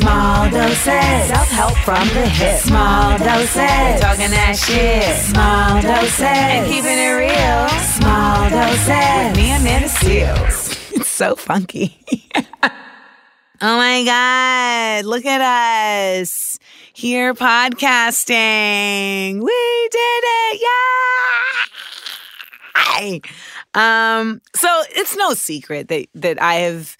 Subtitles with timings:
[0.00, 1.28] Small doses.
[1.28, 2.58] Self-help from the hip.
[2.60, 4.00] Small doses.
[4.00, 5.04] Talking that shit.
[5.28, 6.20] Small doses.
[6.20, 7.68] And keeping it real.
[8.00, 8.88] Small doses.
[8.88, 10.78] With me, Amanda Seales.
[10.92, 11.98] It's so funky.
[12.62, 12.70] oh
[13.60, 15.04] my God.
[15.04, 15.40] Look at
[16.20, 16.58] us.
[16.94, 19.34] Here podcasting.
[19.40, 20.60] We did it.
[23.00, 23.20] Yay!
[23.74, 26.96] Um, so it's no secret that that I have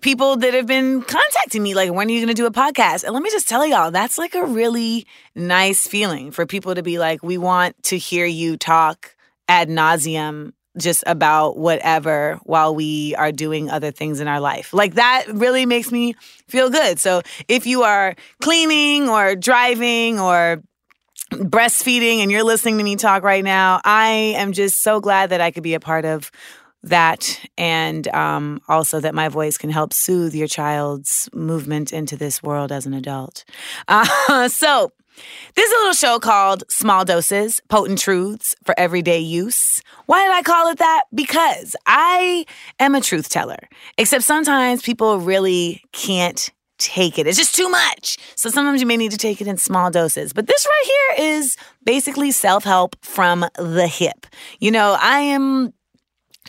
[0.00, 3.04] people that have been contacting me like, when are you gonna do a podcast?
[3.04, 6.82] And let me just tell y'all, that's like a really nice feeling for people to
[6.82, 9.14] be like, we want to hear you talk
[9.48, 14.72] ad nauseum just about whatever while we are doing other things in our life.
[14.72, 16.14] Like that really makes me
[16.48, 16.98] feel good.
[16.98, 20.62] So if you are cleaning or driving or
[21.38, 25.40] breastfeeding and you're listening to me talk right now, I am just so glad that
[25.40, 26.30] I could be a part of
[26.84, 32.42] that and um, also that my voice can help soothe your child's movement into this
[32.42, 33.44] world as an adult.
[33.88, 34.92] Uh, so,
[35.54, 39.80] this is a little show called Small Doses Potent Truths for Everyday Use.
[40.06, 41.04] Why did I call it that?
[41.14, 42.44] Because I
[42.80, 47.26] am a truth teller, except sometimes people really can't take it.
[47.26, 48.16] It's just too much.
[48.36, 50.32] So sometimes you may need to take it in small doses.
[50.32, 54.26] But this right here is basically self help from the hip.
[54.58, 55.72] You know, I am.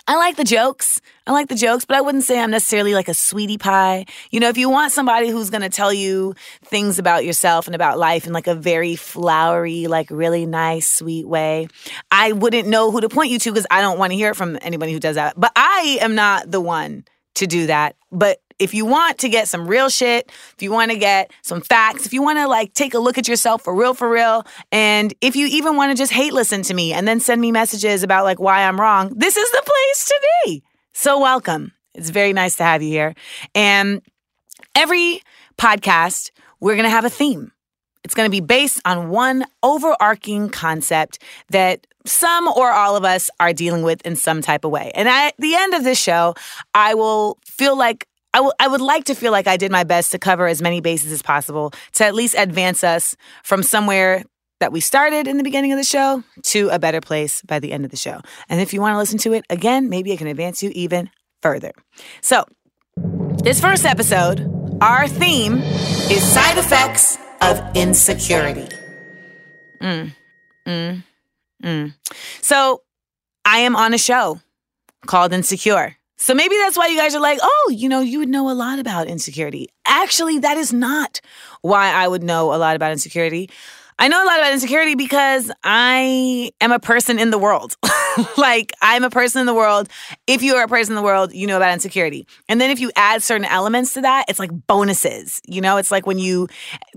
[0.07, 1.01] I like the jokes.
[1.25, 4.05] I like the jokes, but I wouldn't say I'm necessarily like a sweetie pie.
[4.29, 7.73] You know, if you want somebody who's going to tell you things about yourself and
[7.73, 11.67] about life in like a very flowery, like really nice, sweet way,
[12.11, 14.35] I wouldn't know who to point you to because I don't want to hear it
[14.35, 15.39] from anybody who does that.
[15.39, 17.95] But I am not the one to do that.
[18.11, 21.61] But if you want to get some real shit, if you want to get some
[21.61, 24.45] facts, if you want to like take a look at yourself for real, for real,
[24.71, 27.51] and if you even want to just hate listen to me and then send me
[27.51, 30.63] messages about like why I'm wrong, this is the place to be.
[30.93, 31.73] So welcome.
[31.93, 33.15] It's very nice to have you here.
[33.53, 34.01] And
[34.73, 35.21] every
[35.57, 37.51] podcast, we're going to have a theme.
[38.03, 43.31] It's going to be based on one overarching concept that some or all of us
[43.39, 44.91] are dealing with in some type of way.
[44.93, 46.35] And at the end of this show,
[46.75, 49.85] I will feel like I, w- I would like to feel like I did my
[49.85, 54.25] best to cover as many bases as possible to at least advance us from somewhere
[54.59, 57.71] that we started in the beginning of the show to a better place by the
[57.71, 58.19] end of the show.
[58.49, 61.09] And if you want to listen to it again, maybe I can advance you even
[61.41, 61.71] further.
[62.19, 62.43] So,
[63.41, 64.41] this first episode,
[64.81, 65.59] our theme
[66.11, 68.67] is side effects of insecurity.
[69.81, 70.11] Mm,
[70.67, 71.03] mm,
[71.63, 71.93] mm.
[72.41, 72.81] So,
[73.45, 74.41] I am on a show
[75.05, 75.95] called Insecure.
[76.17, 78.53] So maybe that's why you guys are like, oh, you know, you would know a
[78.53, 79.69] lot about insecurity.
[79.85, 81.19] Actually, that is not
[81.61, 83.49] why I would know a lot about insecurity.
[83.97, 87.77] I know a lot about insecurity because I am a person in the world.
[88.37, 89.87] like, I'm a person in the world.
[90.27, 92.27] If you are a person in the world, you know about insecurity.
[92.49, 95.41] And then if you add certain elements to that, it's like bonuses.
[95.47, 96.49] You know, it's like when you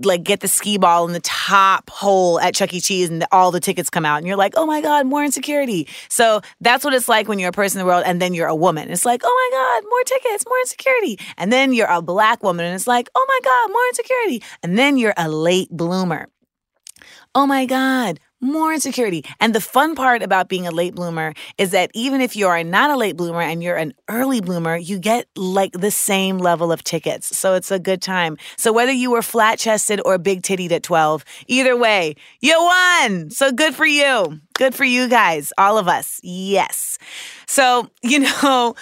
[0.03, 2.81] like get the ski ball in the top hole at Chuck E.
[2.81, 5.87] Cheese and all the tickets come out and you're like, oh my God, more insecurity.
[6.09, 8.47] So that's what it's like when you're a person in the world and then you're
[8.47, 8.91] a woman.
[8.91, 11.17] It's like, oh my God, more tickets, more insecurity.
[11.37, 14.43] And then you're a black woman and it's like, oh my God, more insecurity.
[14.63, 16.27] And then you're a late bloomer
[17.35, 19.23] oh my God, more insecurity.
[19.39, 22.63] And the fun part about being a late bloomer is that even if you are
[22.63, 26.71] not a late bloomer and you're an early bloomer, you get like the same level
[26.71, 27.35] of tickets.
[27.37, 28.37] So it's a good time.
[28.55, 33.29] So whether you were flat chested or big tittied at 12, either way, you won.
[33.29, 34.39] So good for you.
[34.53, 36.19] Good for you guys, all of us.
[36.23, 36.97] Yes.
[37.45, 38.75] So, you know,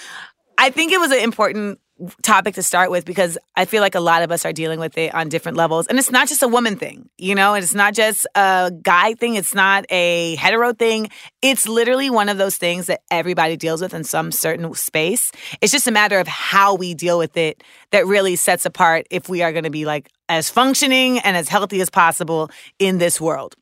[0.57, 1.79] I think it was an important
[2.21, 4.97] topic to start with because I feel like a lot of us are dealing with
[4.97, 5.87] it on different levels.
[5.87, 9.13] And it's not just a woman thing, you know, and it's not just a guy
[9.13, 11.09] thing, it's not a hetero thing.
[11.41, 15.31] It's literally one of those things that everybody deals with in some certain space.
[15.61, 19.29] It's just a matter of how we deal with it that really sets apart if
[19.29, 22.49] we are going to be like as functioning and as healthy as possible
[22.79, 23.55] in this world.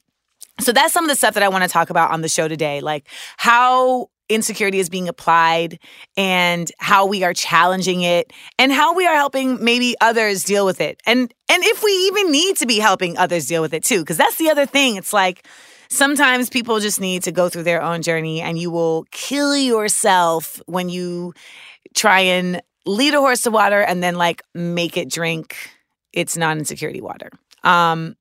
[0.62, 2.47] So that's some of the stuff that I want to talk about on the show
[2.47, 3.07] today, like
[3.38, 5.80] how insecurity is being applied
[6.18, 10.81] and how we are challenging it and how we are helping maybe others deal with
[10.81, 11.01] it.
[11.06, 14.18] And and if we even need to be helping others deal with it too because
[14.18, 14.95] that's the other thing.
[14.95, 15.48] It's like
[15.89, 20.62] sometimes people just need to go through their own journey and you will kill yourself
[20.66, 21.33] when you
[21.94, 25.56] try and lead a horse to water and then like make it drink
[26.13, 27.30] its non-insecurity water.
[27.63, 28.16] Um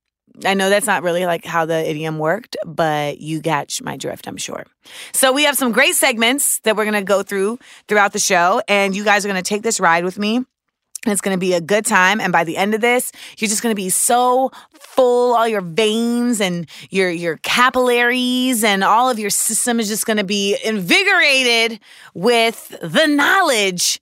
[0.45, 4.27] I know that's not really like how the idiom worked, but you catch my drift,
[4.27, 4.65] I'm sure.
[5.13, 8.61] So we have some great segments that we're going to go through throughout the show,
[8.67, 10.37] and you guys are going to take this ride with me.
[10.37, 12.19] And it's going to be a good time.
[12.19, 15.35] And by the end of this, you're just going to be so full.
[15.35, 20.17] All your veins and your, your capillaries and all of your system is just going
[20.17, 21.79] to be invigorated
[22.15, 24.01] with the knowledge.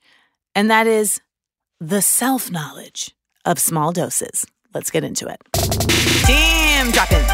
[0.55, 1.21] And that is
[1.81, 4.47] the self knowledge of small doses.
[4.73, 5.41] Let's get into it.
[6.27, 7.25] Jam dropping,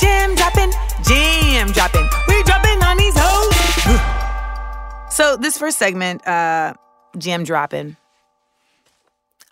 [0.00, 0.70] jam dropping,
[1.02, 2.08] jam dropping.
[2.28, 3.54] We dropping on these hoes.
[5.14, 6.74] so this first segment, uh,
[7.18, 7.96] jam dropping.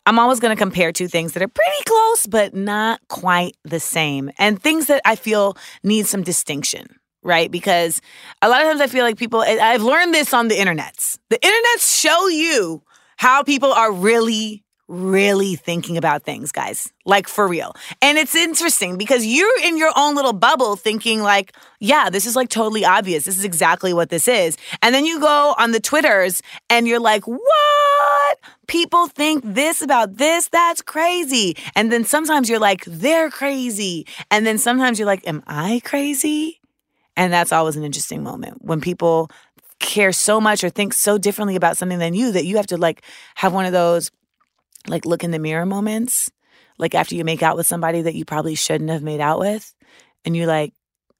[0.06, 3.80] I'm always going to compare two things that are pretty close, but not quite the
[3.80, 6.86] same, and things that I feel need some distinction,
[7.22, 7.50] right?
[7.50, 8.02] Because
[8.42, 11.18] a lot of times I feel like people, I've learned this on the internets.
[11.30, 12.82] The internets show you
[13.16, 17.74] how people are really really thinking about things, guys, like for real.
[18.02, 22.36] And it's interesting because you're in your own little bubble thinking, like, yeah, this is
[22.36, 23.24] like totally obvious.
[23.24, 24.56] This is exactly what this is.
[24.82, 28.38] And then you go on the Twitters and you're like, what?
[28.66, 30.48] People think this about this?
[30.48, 31.56] That's crazy.
[31.74, 34.06] And then sometimes you're like, they're crazy.
[34.30, 36.60] And then sometimes you're like, am I crazy?
[37.16, 39.30] And that's always an interesting moment when people
[39.78, 42.76] care so much or think so differently about something than you that you have to
[42.76, 43.02] like
[43.34, 44.10] have one of those
[44.86, 46.30] like look in the mirror moments,
[46.78, 49.74] like after you make out with somebody that you probably shouldn't have made out with,
[50.24, 50.72] and you like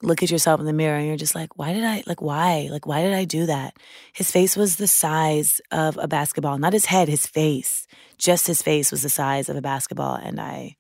[0.05, 2.69] look at yourself in the mirror and you're just like, why did I, like, why?
[2.71, 3.75] Like, why did I do that?
[4.13, 7.87] His face was the size of a basketball, not his head, his face.
[8.19, 10.15] Just his face was the size of a basketball.
[10.15, 10.77] And I,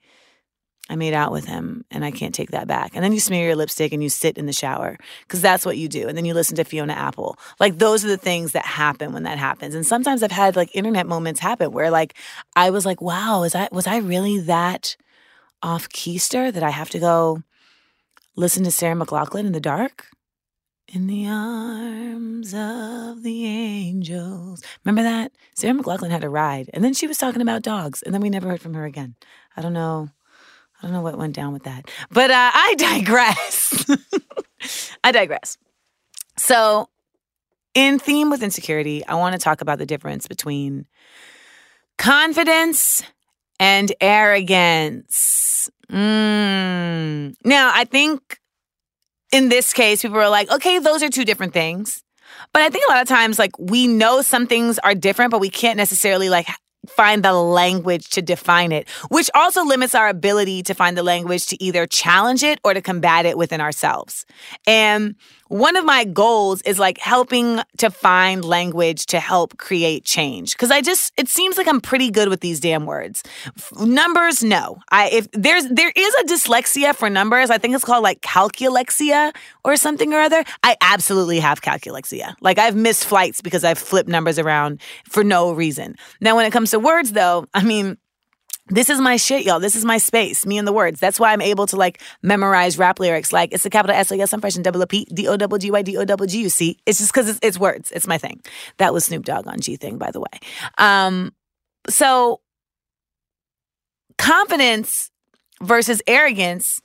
[0.90, 2.90] I made out with him and I can't take that back.
[2.94, 5.78] And then you smear your lipstick and you sit in the shower because that's what
[5.78, 6.08] you do.
[6.08, 7.38] And then you listen to Fiona Apple.
[7.58, 9.74] Like those are the things that happen when that happens.
[9.74, 12.14] And sometimes I've had like internet moments happen where like
[12.54, 14.96] I was like, wow, is I was I really that
[15.62, 17.42] off keister that I have to go
[18.36, 20.08] listen to Sarah McLachlan in the dark?
[20.86, 24.62] In the arms of the angels.
[24.84, 25.32] Remember that?
[25.54, 28.28] Sarah McLachlan had a ride and then she was talking about dogs and then we
[28.28, 29.14] never heard from her again.
[29.56, 30.10] I don't know
[30.78, 31.90] I don't know what went down with that.
[32.10, 33.86] But uh, I digress.
[35.02, 35.56] I digress.
[36.36, 36.88] So,
[37.74, 40.86] in theme with insecurity, I want to talk about the difference between
[41.98, 43.02] confidence
[43.58, 45.70] and arrogance.
[45.90, 47.34] Mm.
[47.44, 48.38] Now, I think
[49.32, 52.02] in this case, people are like, okay, those are two different things.
[52.52, 55.40] But I think a lot of times, like, we know some things are different, but
[55.40, 56.46] we can't necessarily, like,
[56.88, 61.46] find the language to define it, which also limits our ability to find the language
[61.46, 64.26] to either challenge it or to combat it within ourselves.
[64.66, 65.16] And
[65.48, 70.70] one of my goals is like helping to find language to help create change because
[70.70, 73.22] i just it seems like i'm pretty good with these damn words.
[73.78, 74.78] Numbers no.
[74.90, 77.50] I if there's there is a dyslexia for numbers.
[77.50, 80.44] I think it's called like calculexia or something or other.
[80.62, 82.34] I absolutely have calculexia.
[82.40, 85.96] Like i've missed flights because i've flipped numbers around for no reason.
[86.20, 87.98] Now when it comes to words though i mean
[88.68, 89.60] this is my shit, y'all.
[89.60, 90.98] This is my space, me and the words.
[90.98, 93.32] That's why I'm able to like memorize rap lyrics.
[93.32, 95.36] Like it's the capital S O S I'm fresh and double O P D O
[95.36, 96.78] double G Y D O double G U C.
[96.86, 97.92] It's just because it's, it's, words.
[97.92, 98.42] It's my thing.
[98.78, 100.40] That was Snoop Dogg on G thing, by the way.
[100.78, 101.34] Um,
[101.90, 102.40] so
[104.16, 105.10] confidence
[105.62, 106.80] versus arrogance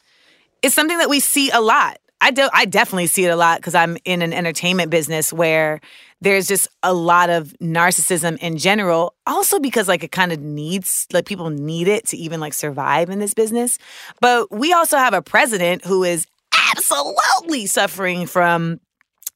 [0.62, 2.00] is something that we see a lot.
[2.30, 2.48] I do.
[2.54, 5.81] I definitely see it a lot because I'm in an entertainment business where
[6.22, 9.16] there's just a lot of narcissism in general.
[9.26, 13.10] Also because like it kind of needs like people need it to even like survive
[13.10, 13.80] in this business.
[14.22, 16.28] But we also have a president who is
[16.70, 18.80] absolutely suffering from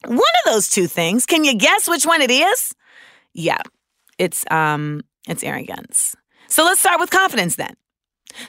[0.05, 1.25] one of those two things.
[1.25, 2.75] Can you guess which one it is?
[3.33, 3.63] Yeah.
[4.19, 6.15] It's um it's arrogance.
[6.47, 7.73] So let's start with confidence then.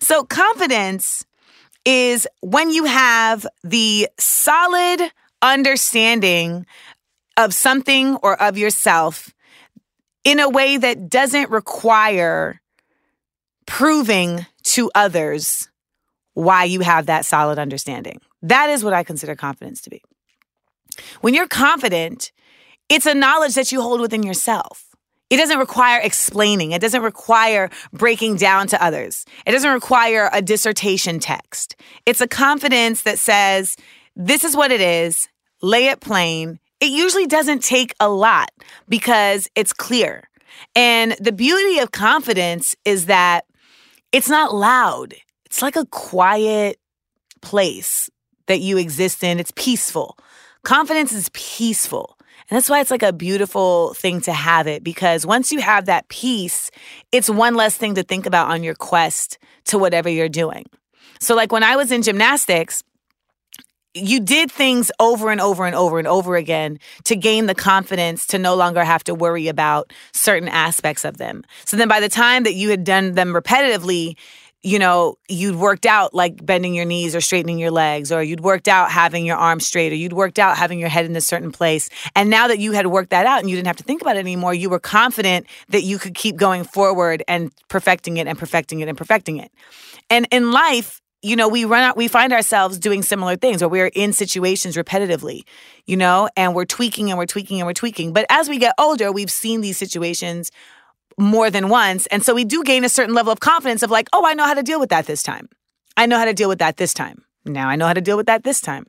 [0.00, 1.24] So confidence
[1.84, 5.10] is when you have the solid
[5.42, 6.66] understanding
[7.36, 9.34] of something or of yourself
[10.24, 12.60] in a way that doesn't require
[13.66, 15.68] proving to others
[16.32, 18.20] why you have that solid understanding.
[18.42, 20.02] That is what I consider confidence to be.
[21.20, 22.32] When you're confident,
[22.88, 24.83] it's a knowledge that you hold within yourself.
[25.30, 26.72] It doesn't require explaining.
[26.72, 29.24] It doesn't require breaking down to others.
[29.46, 31.76] It doesn't require a dissertation text.
[32.06, 33.76] It's a confidence that says,
[34.14, 35.28] this is what it is,
[35.62, 36.60] lay it plain.
[36.80, 38.50] It usually doesn't take a lot
[38.88, 40.28] because it's clear.
[40.76, 43.46] And the beauty of confidence is that
[44.12, 45.14] it's not loud,
[45.46, 46.78] it's like a quiet
[47.40, 48.10] place
[48.46, 49.40] that you exist in.
[49.40, 50.18] It's peaceful.
[50.62, 52.13] Confidence is peaceful.
[52.50, 55.86] And that's why it's like a beautiful thing to have it because once you have
[55.86, 56.70] that peace,
[57.10, 60.66] it's one less thing to think about on your quest to whatever you're doing.
[61.20, 62.82] So, like when I was in gymnastics,
[63.94, 68.26] you did things over and over and over and over again to gain the confidence
[68.26, 71.44] to no longer have to worry about certain aspects of them.
[71.64, 74.16] So then by the time that you had done them repetitively,
[74.64, 78.40] you know, you'd worked out like bending your knees or straightening your legs, or you'd
[78.40, 81.20] worked out having your arms straight, or you'd worked out having your head in a
[81.20, 81.90] certain place.
[82.16, 84.16] And now that you had worked that out and you didn't have to think about
[84.16, 88.38] it anymore, you were confident that you could keep going forward and perfecting it and
[88.38, 89.52] perfecting it and perfecting it.
[90.08, 93.68] And in life, you know, we run out, we find ourselves doing similar things or
[93.68, 95.42] we're in situations repetitively,
[95.84, 98.14] you know, and we're tweaking and we're tweaking and we're tweaking.
[98.14, 100.50] But as we get older, we've seen these situations
[101.18, 102.06] more than once.
[102.06, 104.44] And so we do gain a certain level of confidence of like, oh, I know
[104.44, 105.48] how to deal with that this time.
[105.96, 107.24] I know how to deal with that this time.
[107.44, 108.86] Now I know how to deal with that this time.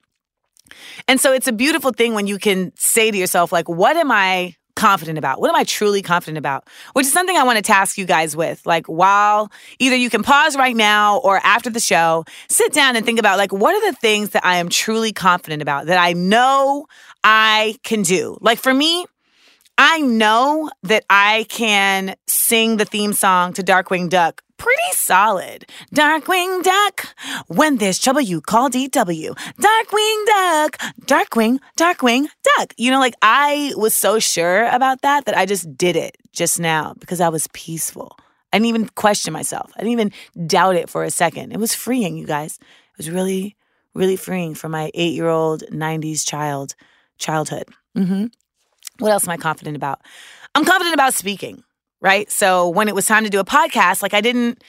[1.08, 4.12] And so it's a beautiful thing when you can say to yourself, like, what am
[4.12, 5.40] I confident about?
[5.40, 6.68] What am I truly confident about?
[6.94, 8.66] Which is something I want to task you guys with.
[8.66, 13.06] Like, while either you can pause right now or after the show, sit down and
[13.06, 16.14] think about, like, what are the things that I am truly confident about that I
[16.14, 16.88] know
[17.24, 18.38] I can do?
[18.42, 19.06] Like, for me,
[19.78, 25.66] I know that I can sing the theme song to Darkwing Duck pretty solid.
[25.94, 27.08] Darkwing Duck,
[27.48, 28.90] when there's trouble, you call DW.
[28.90, 32.28] Darkwing Duck, Darkwing, Darkwing
[32.58, 32.74] Duck.
[32.78, 36.60] You know, like I was so sure about that that I just did it just
[36.60, 38.18] now because I was peaceful.
[38.54, 39.72] I didn't even question myself.
[39.76, 41.52] I didn't even doubt it for a second.
[41.52, 42.58] It was freeing, you guys.
[42.58, 43.56] It was really,
[43.94, 46.76] really freeing for my eight year old 90s child
[47.18, 47.66] childhood.
[47.98, 48.28] Mm-hmm.
[49.00, 50.02] What else am I confident about?
[50.54, 51.64] I'm confident about speaking,
[52.02, 52.32] right?
[52.32, 54.64] So when it was time to do a podcast, like I didn't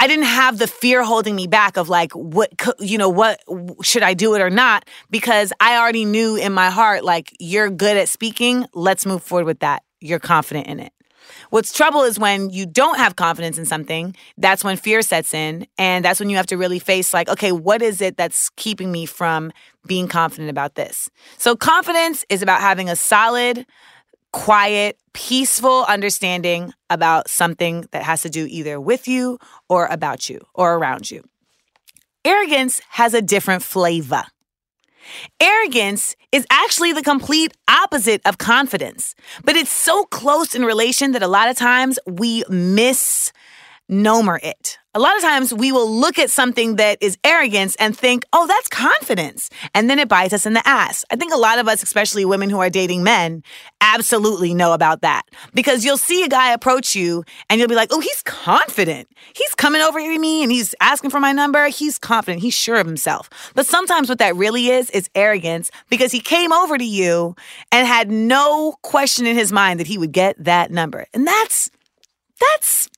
[0.00, 3.40] I didn't have the fear holding me back of like what you know what
[3.82, 7.70] should I do it or not because I already knew in my heart like you're
[7.70, 9.82] good at speaking, let's move forward with that.
[10.00, 10.92] You're confident in it.
[11.50, 15.66] What's trouble is when you don't have confidence in something, that's when fear sets in.
[15.78, 18.92] And that's when you have to really face, like, okay, what is it that's keeping
[18.92, 19.52] me from
[19.86, 21.10] being confident about this?
[21.38, 23.66] So, confidence is about having a solid,
[24.32, 30.40] quiet, peaceful understanding about something that has to do either with you or about you
[30.54, 31.22] or around you.
[32.24, 34.24] Arrogance has a different flavor.
[35.40, 41.22] Arrogance is actually the complete opposite of confidence, but it's so close in relation that
[41.22, 42.44] a lot of times we
[43.88, 44.78] misnomer it.
[44.94, 48.46] A lot of times we will look at something that is arrogance and think, oh,
[48.46, 49.48] that's confidence.
[49.74, 51.04] And then it bites us in the ass.
[51.10, 53.44] I think a lot of us, especially women who are dating men,
[53.80, 55.22] absolutely know about that.
[55.54, 59.08] Because you'll see a guy approach you and you'll be like, oh, he's confident.
[59.34, 61.68] He's coming over to me and he's asking for my number.
[61.68, 62.42] He's confident.
[62.42, 63.30] He's sure of himself.
[63.54, 67.36] But sometimes what that really is, is arrogance because he came over to you
[67.70, 71.06] and had no question in his mind that he would get that number.
[71.14, 71.70] And that's,
[72.40, 72.88] that's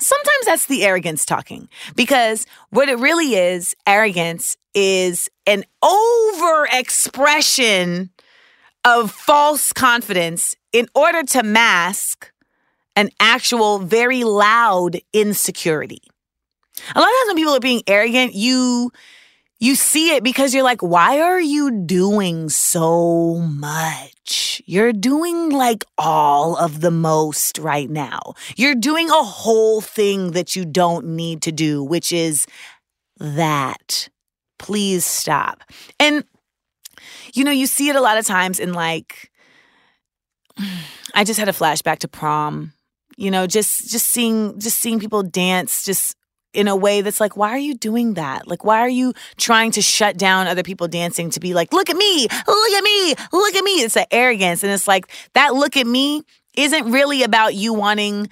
[0.00, 8.10] Sometimes that's the arrogance talking because what it really is, arrogance is an over expression
[8.84, 12.32] of false confidence in order to mask
[12.96, 16.02] an actual very loud insecurity.
[16.94, 18.90] A lot of times when people are being arrogant, you
[19.58, 24.62] you see it because you're like, why are you doing so much?
[24.66, 28.34] You're doing like all of the most right now.
[28.56, 32.46] You're doing a whole thing that you don't need to do, which is
[33.18, 34.08] that.
[34.58, 35.62] Please stop.
[35.98, 36.24] And,
[37.34, 39.30] you know, you see it a lot of times in like,
[41.14, 42.74] I just had a flashback to prom
[43.18, 46.16] you know just just seeing just seeing people dance just
[46.54, 48.46] in a way that's like, why are you doing that?
[48.46, 51.90] Like, why are you trying to shut down other people dancing to be like, look
[51.90, 53.82] at me, look at me, look at me?
[53.82, 54.62] It's that arrogance.
[54.62, 56.22] And it's like, that look at me
[56.56, 58.28] isn't really about you wanting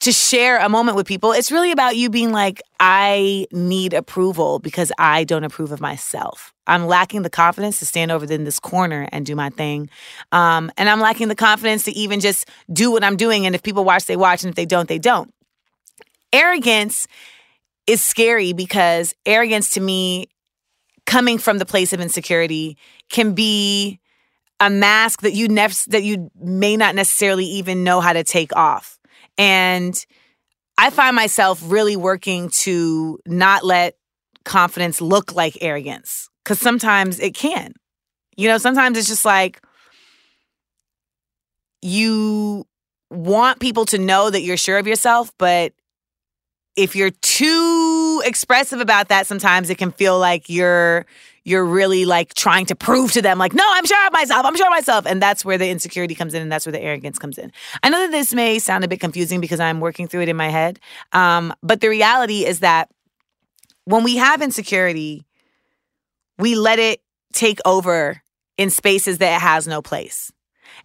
[0.00, 1.32] to share a moment with people.
[1.32, 6.54] It's really about you being like, I need approval because I don't approve of myself.
[6.66, 9.90] I'm lacking the confidence to stand over in this corner and do my thing.
[10.32, 13.44] Um, and I'm lacking the confidence to even just do what I'm doing.
[13.44, 14.42] And if people watch, they watch.
[14.42, 15.34] And if they don't, they don't.
[16.32, 17.06] Arrogance
[17.86, 20.26] is scary because arrogance to me,
[21.06, 22.76] coming from the place of insecurity,
[23.08, 24.00] can be
[24.60, 28.54] a mask that you never that you may not necessarily even know how to take
[28.54, 28.98] off.
[29.38, 29.94] And
[30.76, 33.96] I find myself really working to not let
[34.44, 37.72] confidence look like arrogance because sometimes it can.
[38.36, 39.60] You know, sometimes it's just like
[41.82, 42.66] you
[43.10, 45.72] want people to know that you're sure of yourself, but
[46.76, 51.06] if you're too expressive about that sometimes it can feel like you're
[51.44, 54.56] you're really like trying to prove to them like no i'm sure of myself i'm
[54.56, 55.06] sure of myself.
[55.06, 57.52] And that's where the insecurity comes in and that's where the arrogance comes in.
[57.82, 60.36] I know that this may sound a bit confusing because i'm working through it in
[60.36, 60.78] my head
[61.12, 62.90] um, but the reality is that
[63.84, 65.24] when we have insecurity
[66.38, 68.22] we let it take over
[68.56, 70.32] in spaces that it has no place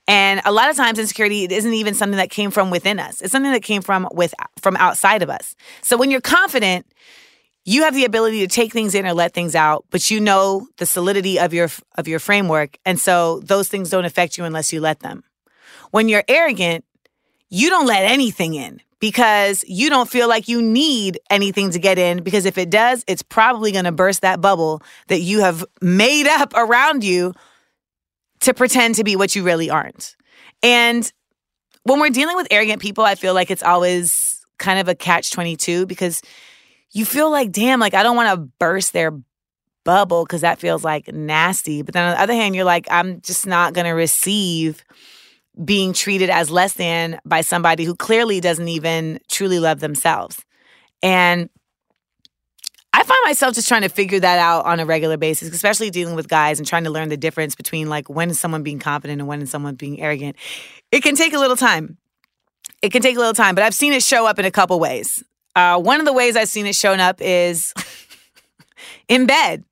[0.07, 3.21] And a lot of times insecurity isn't even something that came from within us.
[3.21, 5.55] It's something that came from with from outside of us.
[5.81, 6.85] So when you're confident,
[7.65, 10.67] you have the ability to take things in or let things out, but you know
[10.77, 14.71] the solidity of your of your framework, and so those things don't affect you unless
[14.71, 15.23] you let them.
[15.89, 16.85] When you're arrogant,
[17.49, 21.97] you don't let anything in because you don't feel like you need anything to get
[21.97, 25.65] in because if it does, it's probably going to burst that bubble that you have
[25.81, 27.33] made up around you
[28.41, 30.15] to pretend to be what you really aren't.
[30.61, 31.11] And
[31.83, 35.31] when we're dealing with arrogant people, I feel like it's always kind of a catch
[35.31, 36.21] 22 because
[36.91, 39.11] you feel like, damn, like I don't want to burst their
[39.83, 41.81] bubble because that feels like nasty.
[41.81, 44.83] But then on the other hand, you're like, I'm just not going to receive
[45.63, 50.43] being treated as less than by somebody who clearly doesn't even truly love themselves.
[51.01, 51.49] And
[52.95, 56.15] I find myself just trying to figure that out on a regular basis, especially dealing
[56.15, 59.19] with guys and trying to learn the difference between like when is someone being confident
[59.19, 60.37] and when is someone being arrogant.
[60.93, 61.97] It can take a little time.
[62.81, 64.79] It can take a little time, but I've seen it show up in a couple
[64.79, 65.21] ways.
[65.57, 67.73] Uh, one of the ways I've seen it shown up is
[69.09, 69.65] in bed.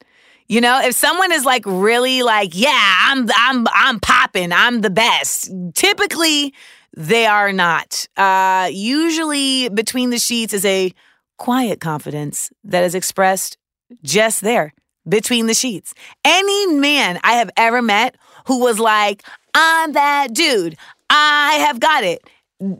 [0.49, 4.89] You know, if someone is like really like, yeah, I'm I'm I'm popping, I'm the
[4.89, 5.49] best.
[5.75, 6.53] Typically,
[6.93, 8.05] they are not.
[8.17, 10.93] Uh, usually, between the sheets is a
[11.43, 13.57] quiet confidence that is expressed
[14.01, 14.73] just there
[15.09, 15.93] between the sheets.
[16.23, 18.15] Any man I have ever met
[18.47, 19.23] who was like,
[19.53, 20.77] I'm that dude,
[21.09, 22.25] I have got it,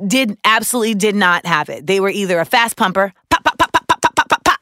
[0.08, 1.88] did absolutely did not have it.
[1.88, 4.60] They were either a fast pumper, pop, pop, pop, pop, pop, pop, pop, pop.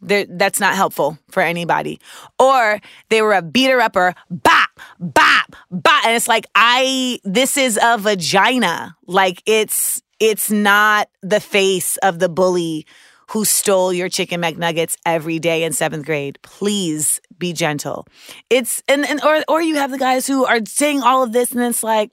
[0.00, 1.98] They're, that's not helpful for anybody.
[2.38, 6.06] Or they were a beater upper, bop, bop, bop.
[6.06, 8.96] And it's like, I, this is a vagina.
[9.08, 12.86] Like it's, it's not the face of the bully
[13.30, 16.38] who stole your chicken McNuggets every day in seventh grade.
[16.42, 18.06] Please be gentle.
[18.50, 21.50] It's and, and or or you have the guys who are saying all of this
[21.52, 22.10] and it's like,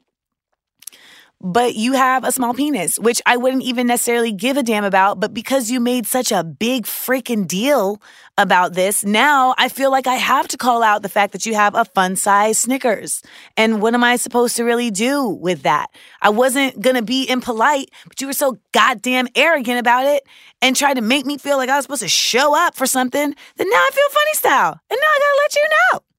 [1.43, 5.19] but you have a small penis, which I wouldn't even necessarily give a damn about.
[5.19, 8.01] But because you made such a big freaking deal
[8.37, 11.53] about this, now I feel like I have to call out the fact that you
[11.53, 13.21] have a fun size Snickers.
[13.57, 15.87] And what am I supposed to really do with that?
[16.21, 20.23] I wasn't gonna be impolite, but you were so goddamn arrogant about it
[20.61, 23.35] and tried to make me feel like I was supposed to show up for something
[23.57, 24.79] that now I feel funny style.
[24.89, 26.12] And now I gotta let you know.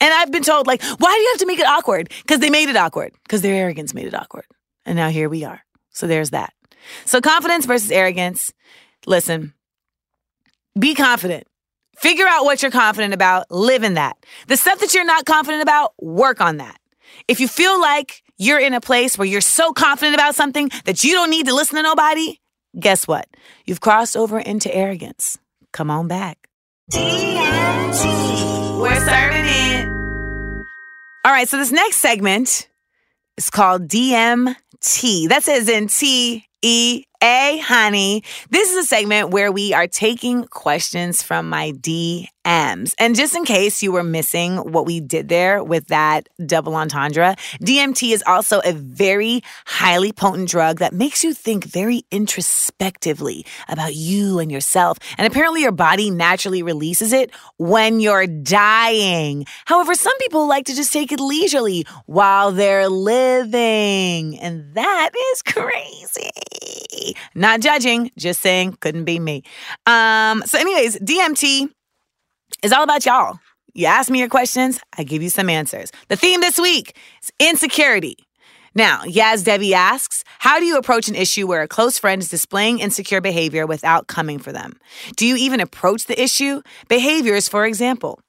[0.00, 2.10] And I've been told, like, why do you have to make it awkward?
[2.22, 4.44] Because they made it awkward, because their arrogance made it awkward.
[4.84, 5.62] And now here we are.
[5.90, 6.52] So there's that.
[7.04, 8.52] So confidence versus arrogance.
[9.06, 9.54] Listen,
[10.78, 11.46] be confident.
[11.96, 14.16] Figure out what you're confident about, live in that.
[14.48, 16.78] The stuff that you're not confident about, work on that.
[17.26, 21.04] If you feel like you're in a place where you're so confident about something that
[21.04, 22.38] you don't need to listen to nobody,
[22.78, 23.26] guess what?
[23.64, 25.38] You've crossed over into arrogance.
[25.72, 26.50] Come on back.
[26.92, 28.80] DMT.
[28.80, 29.88] We're serving it.
[31.24, 32.68] All right, so this next segment
[33.36, 35.28] is called DMT.
[35.28, 38.22] That says in T E A, honey.
[38.50, 42.94] This is a segment where we are taking questions from my DMs.
[42.98, 47.34] And just in case you were missing what we did there with that double entendre,
[47.60, 53.96] DMT is also a very highly potent drug that makes you think very introspectively about
[53.96, 54.98] you and yourself.
[55.18, 59.46] And apparently, your body naturally releases it when you're dying.
[59.64, 64.38] However, some people like to just take it leisurely while they're living.
[64.38, 67.15] And that is crazy.
[67.34, 69.42] Not judging, just saying couldn't be me.
[69.86, 71.70] Um, so, anyways, DMT
[72.62, 73.38] is all about y'all.
[73.74, 75.92] You ask me your questions, I give you some answers.
[76.08, 78.16] The theme this week is insecurity.
[78.74, 82.28] Now, Yaz Debbie asks, how do you approach an issue where a close friend is
[82.28, 84.78] displaying insecure behavior without coming for them?
[85.16, 86.60] Do you even approach the issue?
[86.88, 88.20] Behaviors, for example,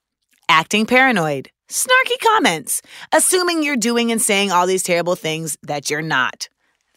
[0.48, 2.80] acting paranoid, snarky comments,
[3.12, 6.48] assuming you're doing and saying all these terrible things that you're not.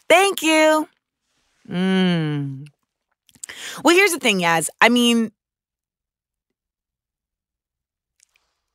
[0.08, 0.88] Thank you.
[1.68, 2.66] Mm.
[3.84, 4.68] Well, here's the thing, Yaz.
[4.80, 5.32] I mean,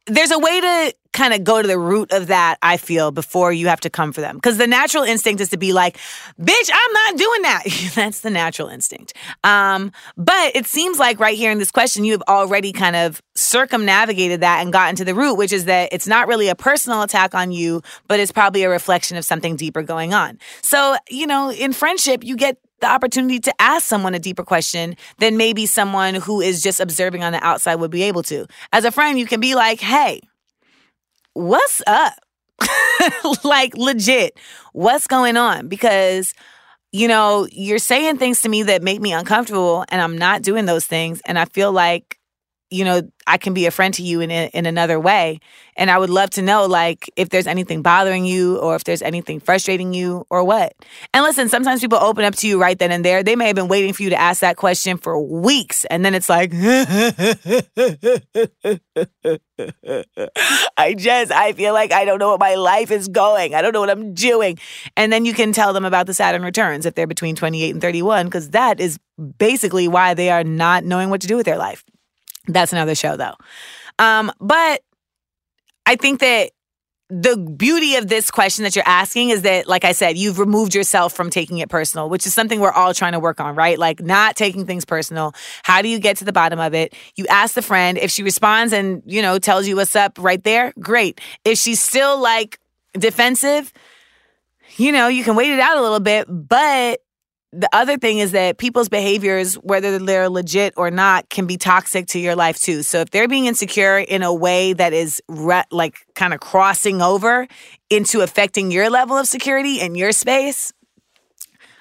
[0.07, 3.51] there's a way to kind of go to the root of that, I feel, before
[3.51, 4.35] you have to come for them.
[4.35, 5.97] Because the natural instinct is to be like,
[6.39, 7.63] bitch, I'm not doing that.
[7.95, 9.13] That's the natural instinct.
[9.43, 13.21] Um, but it seems like right here in this question, you have already kind of
[13.35, 17.01] circumnavigated that and gotten to the root, which is that it's not really a personal
[17.01, 20.37] attack on you, but it's probably a reflection of something deeper going on.
[20.61, 24.95] So, you know, in friendship, you get the opportunity to ask someone a deeper question
[25.17, 28.45] than maybe someone who is just observing on the outside would be able to.
[28.71, 30.21] As a friend, you can be like, hey,
[31.33, 32.13] what's up?
[33.43, 34.39] like, legit,
[34.73, 35.67] what's going on?
[35.67, 36.33] Because,
[36.91, 40.65] you know, you're saying things to me that make me uncomfortable, and I'm not doing
[40.65, 41.21] those things.
[41.25, 42.16] And I feel like
[42.69, 45.39] you know, I can be a friend to you in in another way.
[45.75, 49.01] And I would love to know like if there's anything bothering you or if there's
[49.01, 50.73] anything frustrating you or what.
[51.13, 53.23] And listen, sometimes people open up to you right then and there.
[53.23, 56.13] They may have been waiting for you to ask that question for weeks and then
[56.15, 56.51] it's like
[60.77, 63.55] I just I feel like I don't know what my life is going.
[63.55, 64.57] I don't know what I'm doing.
[64.95, 67.81] And then you can tell them about the Saturn returns if they're between 28 and
[67.81, 68.99] 31 cuz that is
[69.37, 71.83] basically why they are not knowing what to do with their life.
[72.47, 73.35] That's another show, though.
[73.99, 74.81] Um, but
[75.85, 76.51] I think that
[77.09, 80.75] the beauty of this question that you're asking is that, like I said, you've removed
[80.75, 83.79] yourself from taking it personal, which is something we're all trying to work on, right?
[83.79, 85.33] Like not taking things personal.
[85.63, 86.93] How do you get to the bottom of it?
[87.15, 87.97] You ask the friend.
[87.97, 91.21] If she responds and, you know, tells you what's up right there, great.
[91.45, 92.59] If she's still like
[92.93, 93.71] defensive,
[94.75, 96.99] you know, you can wait it out a little bit, but
[97.53, 102.07] the other thing is that people's behaviors, whether they're legit or not, can be toxic
[102.07, 102.83] to your life too.
[102.83, 107.01] So if they're being insecure in a way that is re- like kind of crossing
[107.01, 107.47] over
[107.89, 110.73] into affecting your level of security in your space,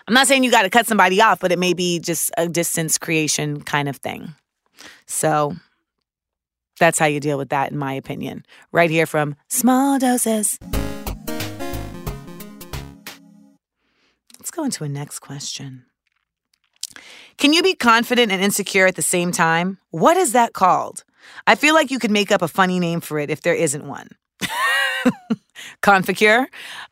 [0.07, 2.49] I'm not saying you got to cut somebody off, but it may be just a
[2.49, 4.35] distance creation kind of thing.
[5.07, 5.57] So
[6.79, 8.45] that's how you deal with that, in my opinion.
[8.71, 10.59] Right here from Small Doses.
[14.57, 15.85] Go into a next question.
[17.37, 19.79] Can you be confident and insecure at the same time?
[19.91, 21.05] What is that called?
[21.47, 23.87] I feel like you could make up a funny name for it if there isn't
[23.87, 24.09] one.
[25.83, 26.47] Confecure?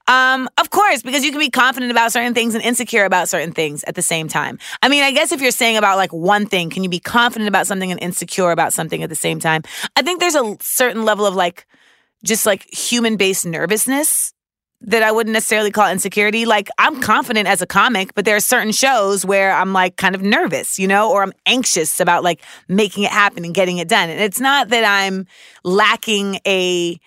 [0.06, 3.52] Um, of course, because you can be confident about certain things and insecure about certain
[3.52, 4.58] things at the same time.
[4.82, 7.48] I mean, I guess if you're saying about like one thing, can you be confident
[7.48, 9.62] about something and insecure about something at the same time?
[9.96, 11.66] I think there's a certain level of like,
[12.22, 14.33] just like human based nervousness
[14.86, 16.44] that I wouldn't necessarily call insecurity.
[16.44, 20.14] Like I'm confident as a comic, but there are certain shows where I'm like kind
[20.14, 23.88] of nervous, you know, or I'm anxious about like making it happen and getting it
[23.88, 24.10] done.
[24.10, 25.26] And it's not that I'm
[25.64, 26.98] lacking a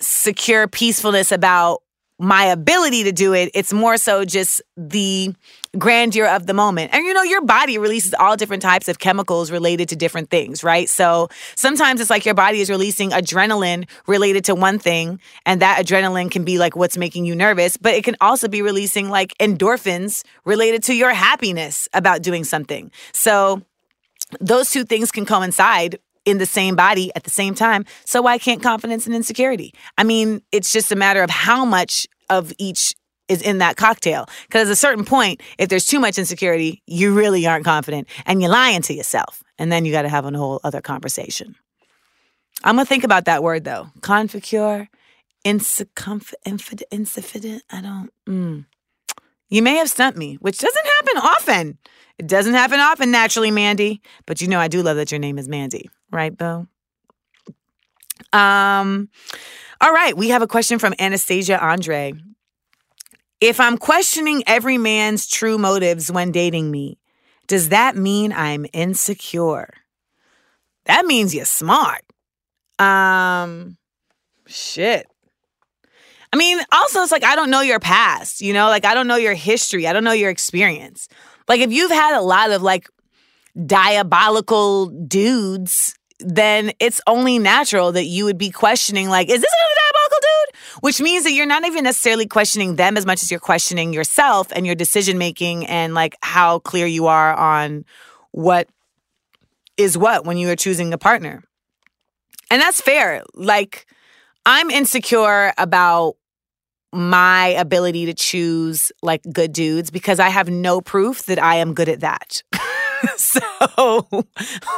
[0.00, 1.82] secure peacefulness about
[2.18, 3.50] my ability to do it.
[3.54, 5.34] It's more so just the
[5.78, 6.92] grandeur of the moment.
[6.92, 10.62] And you know, your body releases all different types of chemicals related to different things,
[10.62, 10.88] right?
[10.88, 15.84] So sometimes it's like your body is releasing adrenaline related to one thing, and that
[15.84, 19.36] adrenaline can be like what's making you nervous, but it can also be releasing like
[19.38, 22.90] endorphins related to your happiness about doing something.
[23.12, 23.62] So
[24.40, 27.84] those two things can coincide in the same body at the same time.
[28.04, 29.74] So why can't confidence and insecurity?
[29.98, 32.94] I mean, it's just a matter of how much of each
[33.32, 34.26] is in that cocktail.
[34.46, 38.40] Because at a certain point, if there's too much insecurity, you really aren't confident and
[38.40, 39.42] you're lying to yourself.
[39.58, 41.56] And then you got to have a whole other conversation.
[42.64, 43.88] I'm going to think about that word though.
[44.02, 44.88] Confecure,
[45.44, 47.62] insufficient, insufficient.
[47.70, 48.66] I don't, mm.
[49.48, 51.78] You may have stumped me, which doesn't happen often.
[52.18, 54.00] It doesn't happen often naturally, Mandy.
[54.26, 56.66] But you know, I do love that your name is Mandy, right, Bo?
[58.32, 59.10] Um,
[59.80, 62.14] all right, we have a question from Anastasia Andre.
[63.42, 67.00] If I'm questioning every man's true motives when dating me,
[67.48, 69.68] does that mean I'm insecure?
[70.84, 72.02] That means you're smart.
[72.78, 73.78] Um,
[74.46, 75.08] shit.
[76.32, 79.08] I mean, also, it's like I don't know your past, you know, like I don't
[79.08, 81.08] know your history, I don't know your experience.
[81.48, 82.88] Like, if you've had a lot of like
[83.66, 89.81] diabolical dudes then it's only natural that you would be questioning, like, is this another?
[90.80, 94.48] Which means that you're not even necessarily questioning them as much as you're questioning yourself
[94.54, 97.84] and your decision making and like how clear you are on
[98.32, 98.68] what
[99.76, 101.42] is what when you are choosing a partner.
[102.50, 103.22] And that's fair.
[103.34, 103.86] Like,
[104.44, 106.16] I'm insecure about
[106.92, 111.72] my ability to choose like good dudes because I have no proof that I am
[111.72, 112.42] good at that.
[113.16, 113.40] so,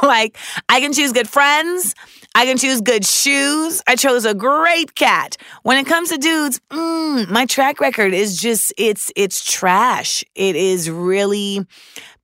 [0.03, 0.37] like,
[0.69, 1.95] I can choose good friends.
[2.35, 3.81] I can choose good shoes.
[3.87, 5.37] I chose a great cat.
[5.63, 10.21] When it comes to dudes, mm, my track record is just it's it's trash.
[10.35, 11.65] It is really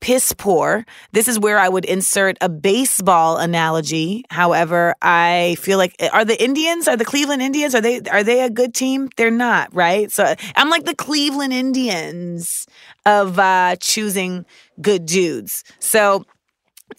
[0.02, 0.86] piss poor.
[1.14, 4.26] This is where I would insert a baseball analogy.
[4.30, 8.42] However, I feel like are the Indians, are the Cleveland Indians, are they are they
[8.42, 9.08] a good team?
[9.16, 10.12] They're not, right?
[10.12, 12.68] So I'm like the Cleveland Indians
[13.06, 14.46] of uh, choosing
[14.82, 15.64] good dudes.
[15.80, 16.26] So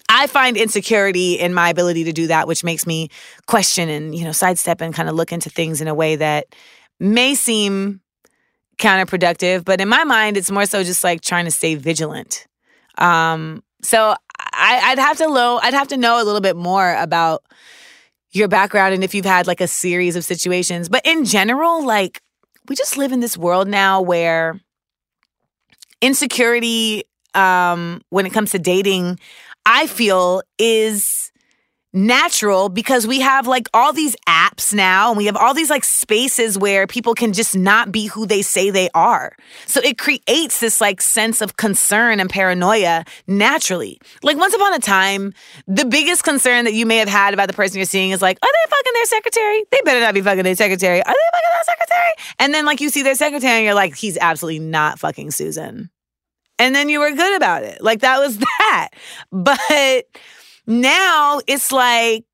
[0.08, 3.08] I find insecurity in my ability to do that, which makes me
[3.46, 6.46] question and, you know, sidestep and kind of look into things in a way that
[7.00, 8.00] may seem
[8.78, 9.64] counterproductive.
[9.64, 12.46] But in my mind, it's more so just like trying to stay vigilant.
[12.98, 16.94] Um, so I, would have to know, I'd have to know a little bit more
[16.96, 17.42] about
[18.30, 20.88] your background and if you've had like a series of situations.
[20.88, 22.22] But in general, like
[22.68, 24.60] we just live in this world now where
[26.00, 29.18] insecurity um, when it comes to dating,
[29.66, 31.32] I feel is
[31.92, 35.84] natural because we have like all these apps now and we have all these like
[35.84, 39.36] spaces where people can just not be who they say they are.
[39.66, 44.00] So it creates this like sense of concern and paranoia naturally.
[44.22, 45.34] Like once upon a time,
[45.66, 48.38] the biggest concern that you may have had about the person you're seeing is like,
[48.42, 49.64] are they fucking their secretary?
[49.70, 51.00] They better not be fucking their secretary.
[51.00, 52.12] Are they fucking their secretary?
[52.38, 55.90] And then like you see their secretary and you're like, he's absolutely not fucking Susan.
[56.62, 57.82] And then you were good about it.
[57.82, 58.90] Like that was that.
[59.32, 60.06] But
[60.64, 62.24] now it's like,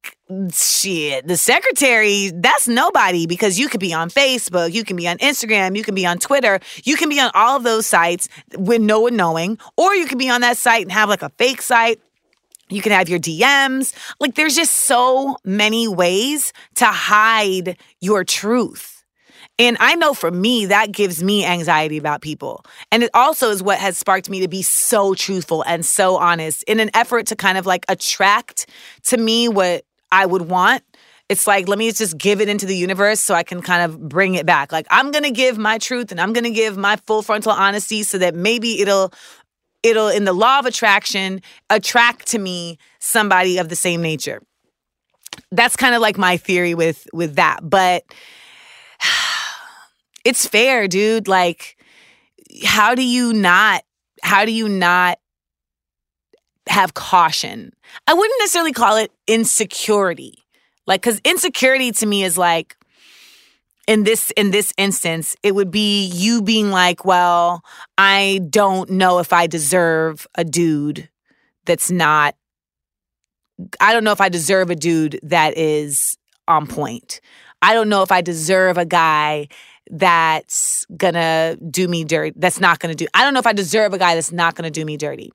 [0.52, 5.16] shit, the secretary, that's nobody because you could be on Facebook, you can be on
[5.16, 8.82] Instagram, you can be on Twitter, you can be on all of those sites with
[8.82, 11.62] no one knowing, or you can be on that site and have like a fake
[11.62, 11.98] site.
[12.68, 13.94] You can have your DMs.
[14.20, 18.97] Like, there's just so many ways to hide your truth.
[19.58, 22.64] And I know for me, that gives me anxiety about people.
[22.92, 26.62] And it also is what has sparked me to be so truthful and so honest
[26.64, 28.66] in an effort to kind of like attract
[29.06, 30.84] to me what I would want.
[31.28, 34.08] It's like, let me just give it into the universe so I can kind of
[34.08, 34.72] bring it back.
[34.72, 38.16] Like, I'm gonna give my truth and I'm gonna give my full frontal honesty so
[38.18, 39.12] that maybe it'll
[39.82, 44.42] it'll in the law of attraction attract to me somebody of the same nature
[45.52, 48.02] that's kind of like my theory with with that but
[50.28, 51.26] it's fair, dude.
[51.26, 51.78] Like,
[52.62, 53.82] how do you not,
[54.22, 55.18] how do you not
[56.68, 57.72] have caution?
[58.06, 60.44] I wouldn't necessarily call it insecurity.
[60.86, 62.76] Like, cause insecurity to me is like,
[63.86, 67.64] in this in this instance it would be you being like well
[67.96, 71.08] i don't know if i deserve a dude
[71.64, 72.34] that's not
[73.80, 77.22] i don't know if i deserve a dude that is on point
[77.62, 79.48] i don't know if i deserve a guy
[79.90, 83.06] that's gonna do me dirty, that's not gonna do.
[83.14, 85.32] I don't know if I deserve a guy that's not gonna do me dirty.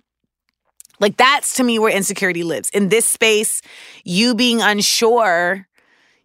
[0.99, 2.69] Like that's to me where insecurity lives.
[2.69, 3.61] In this space,
[4.03, 5.67] you being unsure,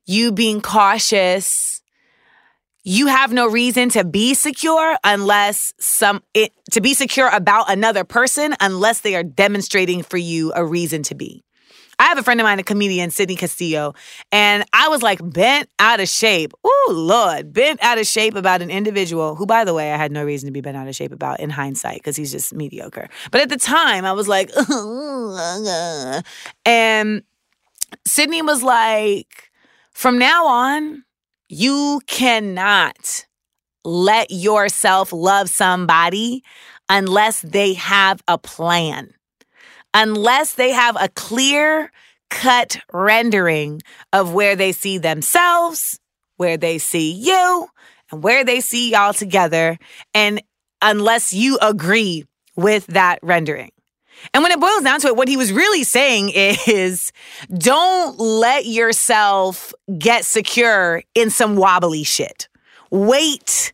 [0.07, 1.83] you being cautious,
[2.85, 8.05] you have no reason to be secure unless some it, to be secure about another
[8.05, 11.45] person unless they are demonstrating for you a reason to be.
[11.99, 13.95] I have a friend of mine, a comedian, Sydney Castillo,
[14.31, 16.53] and I was like bent out of shape.
[16.63, 20.13] Oh, Lord, bent out of shape about an individual who, by the way, I had
[20.13, 23.09] no reason to be bent out of shape about in hindsight because he's just mediocre.
[23.31, 24.51] But at the time, I was like,
[26.65, 27.23] and
[28.07, 29.51] Sydney was like,
[29.93, 31.05] from now on,
[31.49, 33.27] you cannot
[33.85, 36.43] let yourself love somebody
[36.89, 39.13] unless they have a plan
[39.95, 41.91] unless they have a clear
[42.31, 43.81] cut rendering
[44.13, 45.99] of where they see themselves,
[46.37, 47.69] where they see you,
[48.11, 49.79] and where they see y'all together,
[50.15, 50.43] and
[50.83, 52.25] unless you agree
[52.57, 53.71] with that rendering.
[54.35, 57.13] And when it boils down to it, what he was really saying is
[57.57, 62.49] don't let yourself get secure in some wobbly shit.
[62.91, 63.73] Wait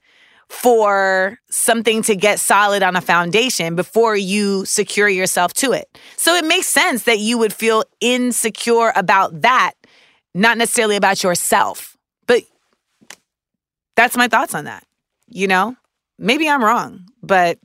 [0.48, 5.98] for something to get solid on a foundation before you secure yourself to it.
[6.16, 9.72] So it makes sense that you would feel insecure about that,
[10.35, 11.96] not necessarily about yourself.
[12.26, 12.42] But
[13.96, 14.85] that's my thoughts on that.
[15.28, 15.76] You know,
[16.18, 17.59] maybe I'm wrong, but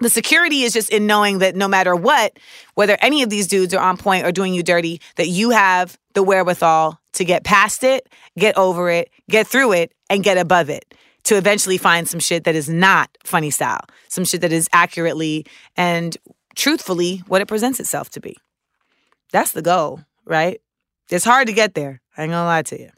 [0.00, 2.38] the security is just in knowing that no matter what,
[2.74, 5.98] whether any of these dudes are on point or doing you dirty, that you have
[6.14, 8.08] the wherewithal to get past it,
[8.38, 12.44] get over it, get through it, and get above it to eventually find some shit
[12.44, 16.16] that is not funny style, some shit that is accurately and
[16.56, 18.36] truthfully what it presents itself to be.
[19.32, 20.60] That's the goal, right?
[21.10, 22.00] It's hard to get there.
[22.16, 22.90] I ain't gonna lie to you.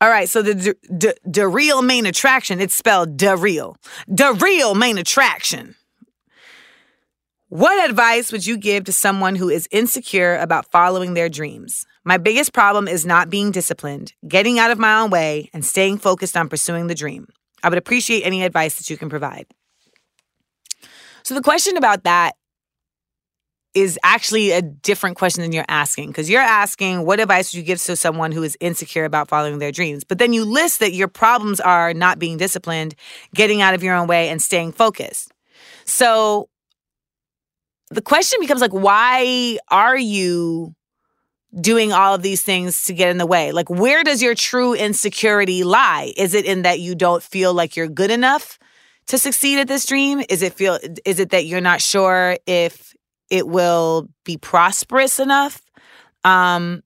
[0.00, 3.76] All right, so the the, the real main attraction, it's spelled the real.
[4.06, 5.74] The real main attraction.
[7.48, 11.86] What advice would you give to someone who is insecure about following their dreams?
[12.06, 15.98] My biggest problem is not being disciplined, getting out of my own way, and staying
[15.98, 17.26] focused on pursuing the dream.
[17.64, 19.48] I would appreciate any advice that you can provide.
[21.24, 22.36] So, the question about that
[23.74, 27.64] is actually a different question than you're asking because you're asking what advice would you
[27.64, 30.94] give to someone who is insecure about following their dreams but then you list that
[30.94, 32.94] your problems are not being disciplined
[33.34, 35.30] getting out of your own way and staying focused
[35.84, 36.48] so
[37.90, 40.74] the question becomes like why are you
[41.60, 43.52] doing all of these things to get in the way?
[43.52, 46.12] Like, where does your true insecurity lie?
[46.16, 48.58] Is it in that you don't feel like you're good enough
[49.06, 50.22] to succeed at this dream?
[50.28, 52.94] Is it feel is it that you're not sure if
[53.30, 55.62] it will be prosperous enough?
[56.24, 56.82] Um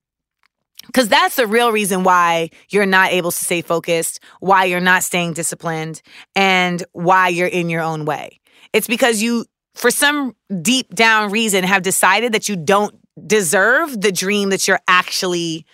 [0.87, 5.03] because that's the real reason why you're not able to stay focused, why you're not
[5.03, 6.01] staying disciplined,
[6.35, 8.39] and why you're in your own way.
[8.73, 14.11] It's because you, for some deep down reason, have decided that you don't deserve the
[14.11, 15.65] dream that you're actually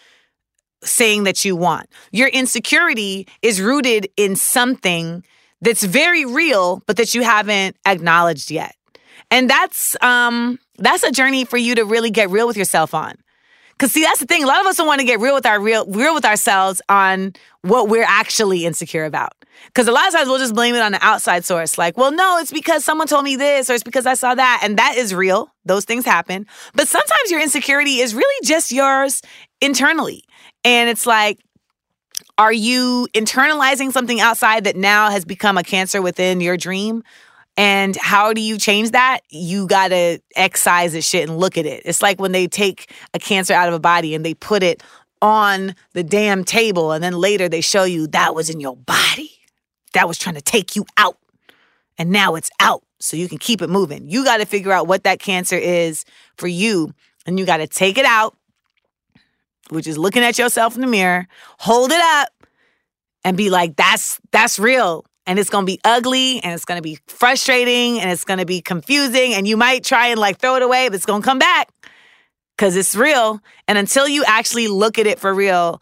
[0.83, 1.87] saying that you want.
[2.11, 5.23] Your insecurity is rooted in something
[5.61, 8.75] that's very real, but that you haven't acknowledged yet.
[9.31, 13.15] And that's um that's a journey for you to really get real with yourself on.
[13.77, 14.43] Cause see, that's the thing.
[14.43, 16.81] A lot of us don't want to get real with our real real with ourselves
[16.89, 19.33] on what we're actually insecure about.
[19.73, 21.77] Cause a lot of times we'll just blame it on the outside source.
[21.77, 24.61] Like, well, no, it's because someone told me this, or it's because I saw that.
[24.63, 25.49] And that is real.
[25.65, 26.45] Those things happen.
[26.73, 29.21] But sometimes your insecurity is really just yours
[29.61, 30.23] internally.
[30.63, 31.39] And it's like,
[32.37, 37.03] are you internalizing something outside that now has become a cancer within your dream?
[37.55, 39.21] And how do you change that?
[39.29, 41.81] You gotta excise this shit and look at it.
[41.85, 44.83] It's like when they take a cancer out of a body and they put it
[45.19, 49.31] on the damn table, and then later they show you that was in your body.
[49.97, 51.17] That was trying to take you out.
[51.97, 52.83] And now it's out.
[52.99, 54.07] So you can keep it moving.
[54.07, 56.05] You gotta figure out what that cancer is
[56.37, 56.93] for you.
[57.25, 58.37] And you gotta take it out,
[59.69, 62.29] which is looking at yourself in the mirror, hold it up,
[63.23, 66.99] and be like, that's that's real and it's to be ugly and it's to be
[67.07, 70.89] frustrating and it's to be confusing and you might try and like throw it away
[70.89, 71.69] but it's to come back
[72.57, 75.81] cuz it's real and until you actually look at it for real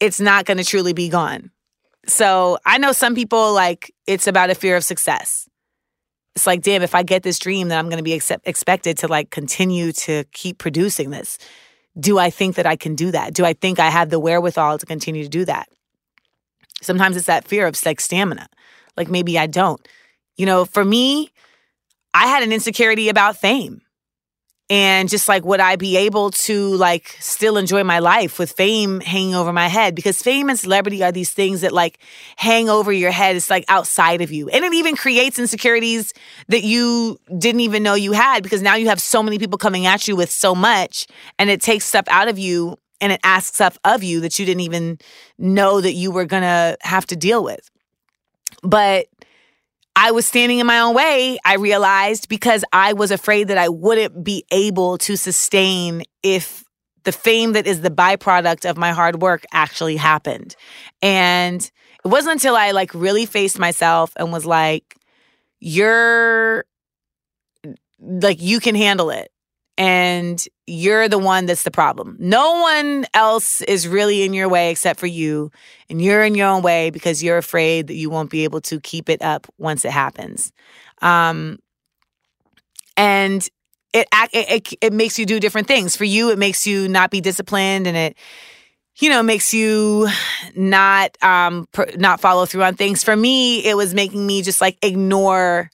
[0.00, 1.50] it's not going to truly be gone.
[2.06, 5.48] So, I know some people like it's about a fear of success.
[6.34, 8.98] It's like, damn, if I get this dream, then I'm going to be accept- expected
[8.98, 11.38] to like continue to keep producing this.
[11.98, 13.32] Do I think that I can do that?
[13.32, 15.68] Do I think I have the wherewithal to continue to do that?
[16.82, 18.48] Sometimes it's that fear of like stamina
[18.96, 19.86] like maybe I don't.
[20.36, 21.30] You know, for me,
[22.14, 23.82] I had an insecurity about fame.
[24.68, 29.00] And just like, would I be able to like still enjoy my life with fame
[29.00, 29.94] hanging over my head?
[29.94, 31.98] Because fame and celebrity are these things that like
[32.36, 33.36] hang over your head.
[33.36, 34.48] It's like outside of you.
[34.48, 36.12] And it even creates insecurities
[36.48, 39.86] that you didn't even know you had because now you have so many people coming
[39.86, 41.06] at you with so much
[41.38, 44.46] and it takes stuff out of you and it asks stuff of you that you
[44.46, 44.98] didn't even
[45.38, 47.70] know that you were gonna have to deal with.
[48.62, 49.06] But
[49.98, 53.70] I was standing in my own way, I realized, because I was afraid that I
[53.70, 56.64] wouldn't be able to sustain if
[57.04, 60.54] the fame that is the byproduct of my hard work actually happened.
[61.00, 61.62] And
[62.04, 64.96] it wasn't until I like really faced myself and was like,
[65.60, 66.66] you're
[67.98, 69.30] like, you can handle it
[69.78, 72.16] and you're the one that's the problem.
[72.18, 75.50] No one else is really in your way except for you,
[75.90, 78.80] and you're in your own way because you're afraid that you won't be able to
[78.80, 80.52] keep it up once it happens.
[81.02, 81.58] Um,
[82.96, 83.46] and
[83.92, 85.96] it, it it makes you do different things.
[85.96, 88.16] For you, it makes you not be disciplined, and it
[88.98, 90.08] you know makes you
[90.54, 93.04] not um not follow through on things.
[93.04, 95.70] For me, it was making me just like ignore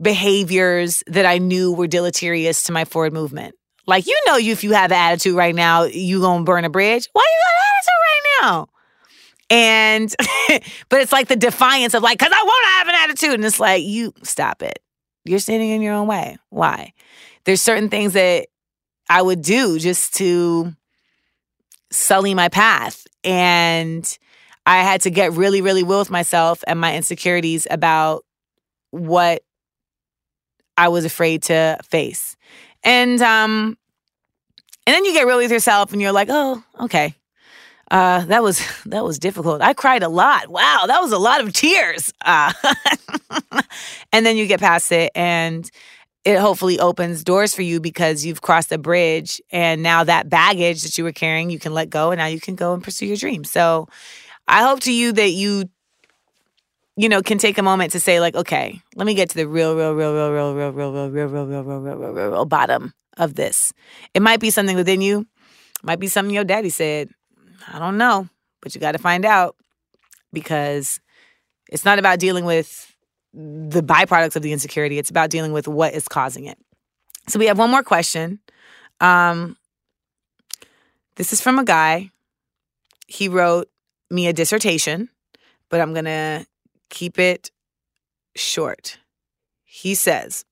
[0.00, 3.54] behaviors that I knew were deleterious to my forward movement.
[3.86, 6.70] Like, you know, you if you have an attitude right now, you gonna burn a
[6.70, 7.08] bridge.
[7.12, 8.68] Why you got an attitude right now?
[9.48, 13.34] And, but it's like the defiance of like, cause I wanna have an attitude.
[13.34, 14.80] And it's like, you stop it.
[15.24, 16.36] You're standing in your own way.
[16.50, 16.92] Why?
[17.44, 18.48] There's certain things that
[19.08, 20.72] I would do just to
[21.90, 23.06] sully my path.
[23.22, 24.18] And
[24.66, 28.24] I had to get really, really real with myself and my insecurities about
[28.90, 29.42] what
[30.76, 32.36] I was afraid to face.
[32.84, 33.76] And um
[34.86, 37.14] and then you get real with yourself and you're like, "Oh, okay.
[37.90, 39.62] Uh that was that was difficult.
[39.62, 40.48] I cried a lot.
[40.48, 42.52] Wow, that was a lot of tears." Uh,
[44.12, 45.70] and then you get past it and
[46.24, 50.82] it hopefully opens doors for you because you've crossed a bridge and now that baggage
[50.82, 53.06] that you were carrying you can let go and now you can go and pursue
[53.06, 53.50] your dreams.
[53.50, 53.86] So
[54.48, 55.68] I hope to you that you
[56.96, 59.46] you know, can take a moment to say, like, okay, let me get to the
[59.46, 62.30] real, real, real, real, real, real, real, real, real, real, real, real, real, real, real,
[62.30, 63.72] real bottom of this.
[64.14, 65.26] It might be something within you,
[65.82, 67.10] might be something your daddy said.
[67.68, 68.28] I don't know,
[68.62, 69.56] but you got to find out
[70.32, 71.00] because
[71.70, 72.94] it's not about dealing with
[73.34, 74.98] the byproducts of the insecurity.
[74.98, 76.58] It's about dealing with what is causing it.
[77.28, 78.40] So we have one more question.
[79.00, 79.56] Um,
[81.16, 82.10] this is from a guy.
[83.06, 83.68] He wrote
[84.10, 85.08] me a dissertation,
[85.68, 86.46] but I'm gonna
[86.90, 87.50] keep it
[88.34, 88.98] short.
[89.64, 90.44] He says,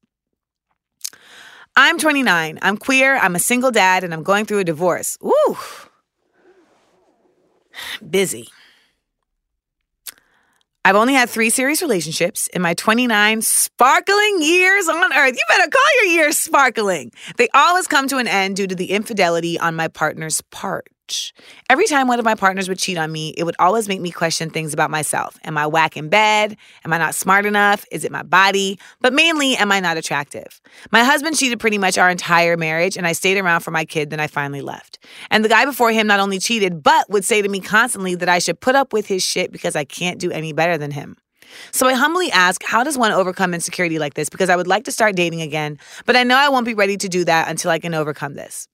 [1.77, 2.59] I'm 29.
[2.62, 3.16] I'm queer.
[3.16, 5.18] I'm a single dad, and I'm going through a divorce.
[5.25, 5.57] Ooh.
[8.09, 8.48] Busy.
[10.85, 15.35] I've only had three serious relationships in my 29 sparkling years on earth.
[15.35, 17.11] You better call your years sparkling.
[17.38, 20.88] They always come to an end due to the infidelity on my partner's part.
[21.71, 24.11] Every time one of my partners would cheat on me, it would always make me
[24.11, 25.38] question things about myself.
[25.44, 26.57] Am I whack in bed?
[26.85, 27.85] Am I not smart enough?
[27.90, 28.79] Is it my body?
[29.00, 30.61] But mainly, am I not attractive?
[30.92, 34.11] My husband cheated pretty much our entire marriage, and I stayed around for my kid,
[34.11, 34.98] then I finally left.
[35.31, 38.29] And the guy before him not only cheated, but would say to me constantly that
[38.29, 41.17] I should put up with his shit because I can't do any better than him.
[41.71, 44.29] So I humbly ask, how does one overcome insecurity like this?
[44.29, 46.96] Because I would like to start dating again, but I know I won't be ready
[46.96, 48.69] to do that until I can overcome this.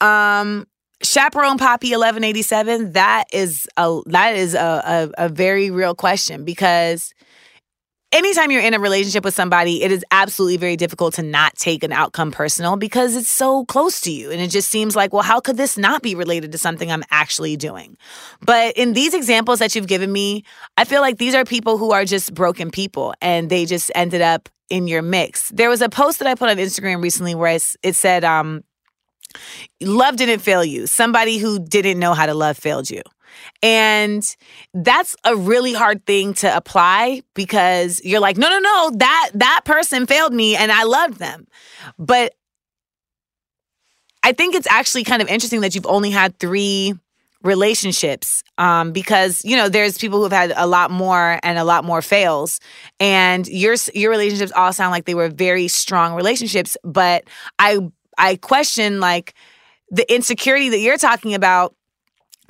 [0.00, 0.66] Um,
[1.02, 7.14] chaperone poppy 1187 that is a that is a, a, a very real question because
[8.12, 11.84] anytime you're in a relationship with somebody, it is absolutely very difficult to not take
[11.84, 14.30] an outcome personal because it's so close to you.
[14.30, 17.04] And it just seems like, well, how could this not be related to something I'm
[17.10, 17.96] actually doing?
[18.40, 20.44] But in these examples that you've given me,
[20.76, 24.22] I feel like these are people who are just broken people and they just ended
[24.22, 25.48] up in your mix.
[25.50, 28.62] There was a post that I put on Instagram recently where it said, um,
[29.80, 30.86] love didn't fail you.
[30.86, 33.02] Somebody who didn't know how to love failed you.
[33.62, 34.24] And
[34.74, 39.62] that's a really hard thing to apply because you're like, no, no, no, that that
[39.64, 41.46] person failed me and I loved them.
[41.98, 42.34] But
[44.22, 46.94] I think it's actually kind of interesting that you've only had three
[47.42, 51.64] relationships um, because you know there's people who have had a lot more and a
[51.64, 52.60] lot more fails
[52.98, 57.24] and your your relationships all sound like they were very strong relationships but
[57.58, 57.78] i
[58.18, 59.34] i question like
[59.90, 61.74] the insecurity that you're talking about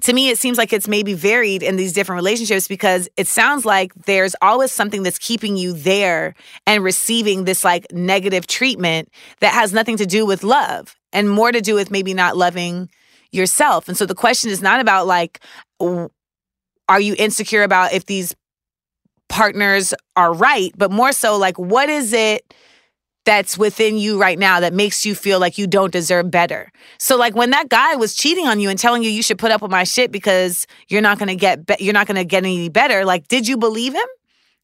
[0.02, 3.64] to me, it seems like it's maybe varied in these different relationships because it sounds
[3.64, 6.34] like there's always something that's keeping you there
[6.66, 9.08] and receiving this like negative treatment
[9.40, 12.88] that has nothing to do with love and more to do with maybe not loving
[13.30, 13.88] yourself.
[13.88, 15.40] And so the question is not about like,
[15.80, 18.34] are you insecure about if these
[19.28, 22.54] partners are right, but more so like, what is it?
[23.24, 26.72] That's within you right now that makes you feel like you don't deserve better.
[26.98, 29.50] So like when that guy was cheating on you and telling you you should put
[29.50, 32.24] up with my shit because you're not going to get be- you're not going to
[32.24, 34.06] get any better, like did you believe him?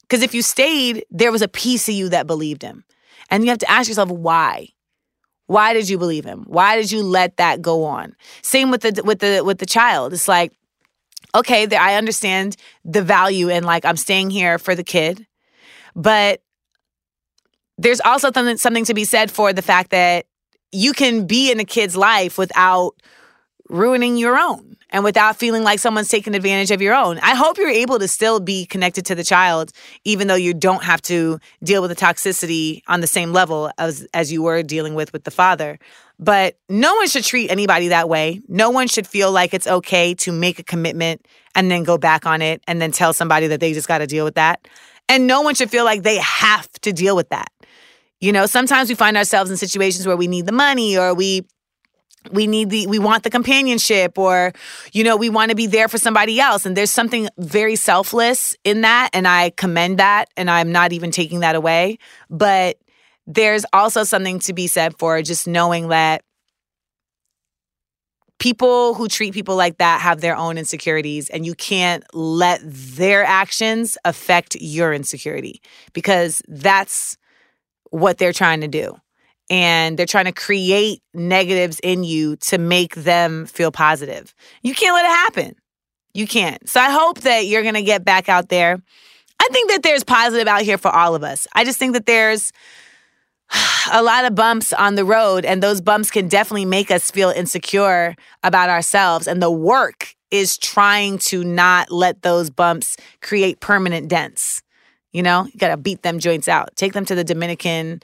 [0.09, 2.85] Cuz if you stayed, there was a piece of you that believed him.
[3.31, 4.69] And you have to ask yourself why?
[5.47, 6.45] Why did you believe him?
[6.47, 8.17] Why did you let that go on?
[8.43, 10.13] Same with the with the with the child.
[10.13, 10.53] It's like
[11.35, 15.27] okay, I understand the value in like I'm staying here for the kid,
[15.95, 16.41] but
[17.79, 20.27] there's also something, something to be said for the fact that
[20.72, 22.95] you can be in a kid's life without
[23.68, 27.18] ruining your own and without feeling like someone's taking advantage of your own.
[27.18, 29.72] I hope you're able to still be connected to the child
[30.05, 34.07] even though you don't have to deal with the toxicity on the same level as
[34.14, 35.79] as you were dealing with with the father.
[36.18, 38.41] But no one should treat anybody that way.
[38.49, 42.24] No one should feel like it's okay to make a commitment and then go back
[42.24, 44.66] on it and then tell somebody that they just got to deal with that.
[45.09, 47.53] And no one should feel like they have to deal with that.
[48.21, 51.47] You know, sometimes we find ourselves in situations where we need the money or we
[52.33, 54.53] we need the we want the companionship or
[54.93, 56.67] you know we want to be there for somebody else.
[56.67, 61.11] And there's something very selfless in that and I commend that and I'm not even
[61.11, 61.99] taking that away.
[62.31, 62.79] But
[63.27, 66.23] there's also something to be said for just knowing that
[68.39, 73.25] people who treat people like that have their own insecurities and you can't let their
[73.25, 75.61] actions affect your insecurity
[75.93, 77.17] because that's
[77.91, 78.97] what they're trying to do.
[79.49, 84.34] And they're trying to create negatives in you to make them feel positive.
[84.62, 85.57] You can't let it happen.
[86.14, 86.68] You can't.
[86.68, 88.82] So I hope that you're going to get back out there.
[89.41, 91.47] I think that there's positive out here for all of us.
[91.55, 92.53] I just think that there's
[93.93, 97.30] a lot of bumps on the road, and those bumps can definitely make us feel
[97.30, 99.28] insecure about ourselves.
[99.28, 104.62] And the work is trying to not let those bumps create permanent dents.
[105.17, 106.77] You know, you got to beat them joints out.
[106.77, 108.03] Take them to the Dominican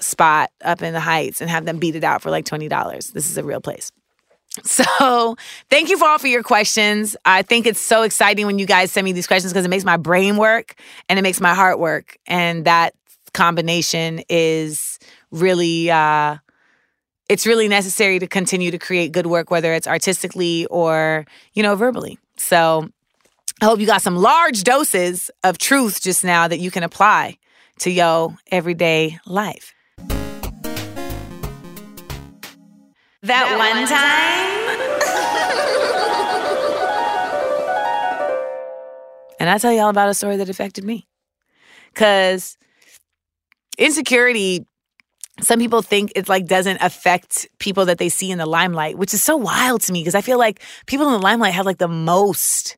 [0.00, 3.12] spot up in the Heights and have them beat it out for like $20.
[3.12, 3.92] This is a real place.
[4.62, 5.36] So,
[5.68, 7.16] thank you for all for your questions.
[7.26, 9.84] I think it's so exciting when you guys send me these questions because it makes
[9.84, 10.76] my brain work
[11.10, 12.16] and it makes my heart work.
[12.26, 12.94] And that
[13.34, 14.98] combination is
[15.32, 16.38] really uh
[17.28, 21.74] it's really necessary to continue to create good work whether it's artistically or, you know,
[21.76, 22.18] verbally.
[22.38, 22.88] So,
[23.64, 27.38] I hope you got some large doses of truth just now that you can apply
[27.78, 29.72] to your everyday life.
[33.22, 34.10] That, that one, one time.
[39.40, 41.08] and I tell y'all about a story that affected me.
[41.94, 42.58] Because
[43.78, 44.66] insecurity,
[45.40, 49.14] some people think it like doesn't affect people that they see in the limelight, which
[49.14, 51.78] is so wild to me because I feel like people in the limelight have like
[51.78, 52.76] the most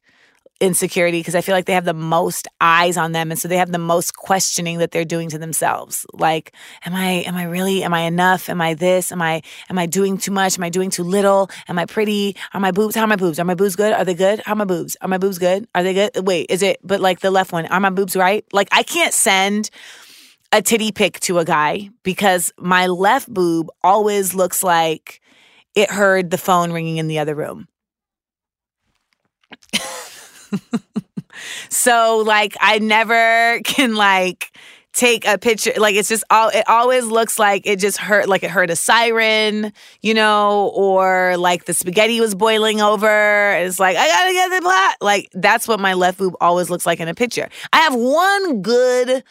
[0.61, 3.59] insecurity because I feel like they have the most eyes on them and so they
[3.59, 6.07] have the most questioning that they're doing to themselves.
[6.12, 6.52] Like,
[6.84, 8.48] am I am I really am I enough?
[8.48, 9.12] Am I this?
[9.12, 10.59] Am I am I doing too much?
[10.59, 11.50] Am I doing too little?
[11.68, 12.36] Am I pretty?
[12.54, 12.94] Are my boobs?
[12.94, 13.38] How are my boobs?
[13.38, 13.92] Are my boobs good?
[13.92, 14.40] Are they good?
[14.46, 14.96] How are my boobs?
[15.00, 15.68] Are my boobs good?
[15.74, 16.26] Are they good?
[16.26, 17.66] Wait, is it but like the left one?
[17.66, 18.44] Are my boobs right?
[18.52, 19.70] Like I can't send
[20.52, 25.20] a titty pic to a guy because my left boob always looks like
[25.74, 27.68] it heard the phone ringing in the other room.
[31.68, 34.57] so like I never can like
[34.92, 38.42] take a picture like it's just all it always looks like it just hurt like
[38.42, 39.70] it heard a siren
[40.01, 44.62] you know or like the spaghetti was boiling over it's like i gotta get the
[44.62, 47.49] plot like that's what my left boob always looks like in a picture.
[47.72, 49.22] I have one good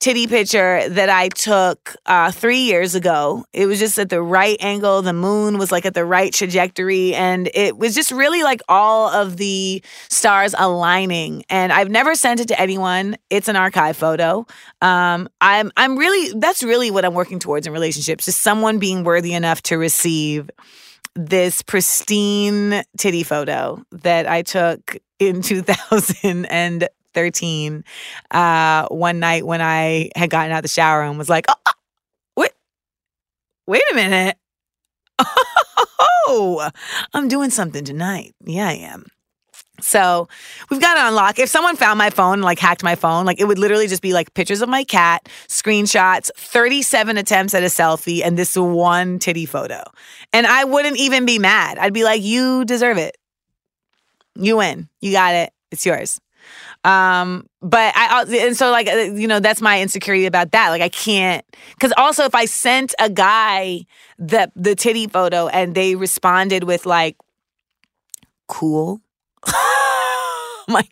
[0.00, 3.44] titty picture that I took uh, three years ago.
[3.52, 5.02] It was just at the right angle.
[5.02, 7.14] The moon was like at the right trajectory.
[7.14, 11.44] And it was just really like all of the stars aligning.
[11.50, 13.16] And I've never sent it to anyone.
[13.28, 14.46] It's an archive photo.
[14.80, 19.04] Um, I'm, I'm really, that's really what I'm working towards in relationships, just someone being
[19.04, 20.50] worthy enough to receive
[21.14, 27.84] this pristine titty photo that I took in 2000 and 13
[28.30, 31.54] uh, one night when I had gotten out of the shower and was like, oh,
[31.66, 31.72] oh
[32.36, 32.52] wait,
[33.66, 34.36] wait a minute.
[36.32, 36.70] Oh,
[37.12, 38.34] I'm doing something tonight.
[38.44, 39.06] Yeah, I am.
[39.80, 40.28] So
[40.70, 41.38] we've got to unlock.
[41.38, 44.12] If someone found my phone, like hacked my phone, like it would literally just be
[44.12, 49.46] like pictures of my cat, screenshots, 37 attempts at a selfie, and this one titty
[49.46, 49.82] photo.
[50.32, 51.78] And I wouldn't even be mad.
[51.78, 53.16] I'd be like, you deserve it.
[54.36, 54.88] You win.
[55.00, 55.52] You got it.
[55.70, 56.20] It's yours.
[56.82, 60.70] Um, but I and so like uh, you know that's my insecurity about that.
[60.70, 63.84] Like I can't because also if I sent a guy
[64.18, 67.16] the the titty photo and they responded with like
[68.48, 69.00] cool.
[70.68, 70.86] my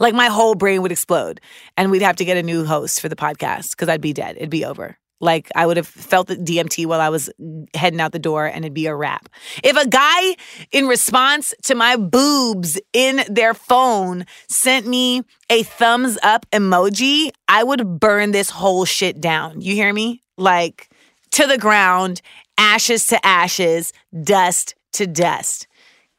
[0.00, 1.40] like my whole brain would explode
[1.76, 4.36] and we'd have to get a new host for the podcast because I'd be dead.
[4.36, 4.98] It'd be over.
[5.22, 7.30] Like I would have felt the DMT while I was
[7.74, 9.28] heading out the door and it'd be a wrap.
[9.62, 10.36] If a guy
[10.72, 17.62] in response to my boobs in their phone sent me a thumbs up emoji, I
[17.62, 19.60] would burn this whole shit down.
[19.60, 20.22] You hear me?
[20.36, 20.90] Like
[21.30, 22.20] to the ground,
[22.58, 23.92] ashes to ashes,
[24.24, 25.68] dust to dust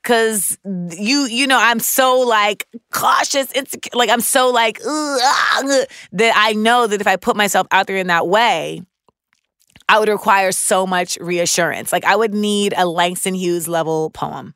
[0.04, 6.34] cuz you you know I'm so like cautious insecure like I'm so like ugh, that
[6.36, 8.82] I know that if I put myself out there in that way
[9.90, 11.92] I would require so much reassurance.
[11.92, 14.54] Like I would need a Langston Hughes level poem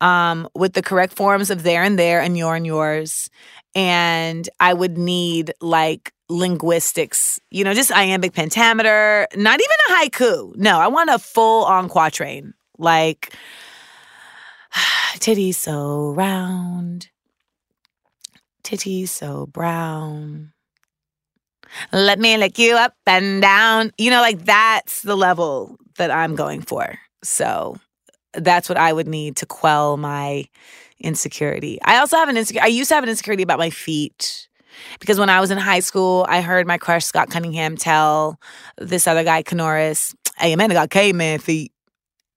[0.00, 3.30] um, with the correct forms of there and there and your and yours.
[3.74, 10.56] And I would need like linguistics, you know, just iambic pentameter, not even a haiku.
[10.56, 12.52] No, I want a full on quatrain.
[12.78, 13.34] Like,
[15.14, 17.08] titty so round,
[18.62, 20.51] titty so brown.
[21.92, 23.92] Let me lick you up and down.
[23.98, 26.98] You know, like that's the level that I'm going for.
[27.22, 27.76] So
[28.34, 30.46] that's what I would need to quell my
[31.00, 31.78] insecurity.
[31.84, 32.64] I also have an insecurity.
[32.64, 34.48] I used to have an insecurity about my feet
[35.00, 38.38] because when I was in high school, I heard my crush Scott Cunningham tell
[38.78, 41.71] this other guy, Canoris, hey, man, I got caveman feet.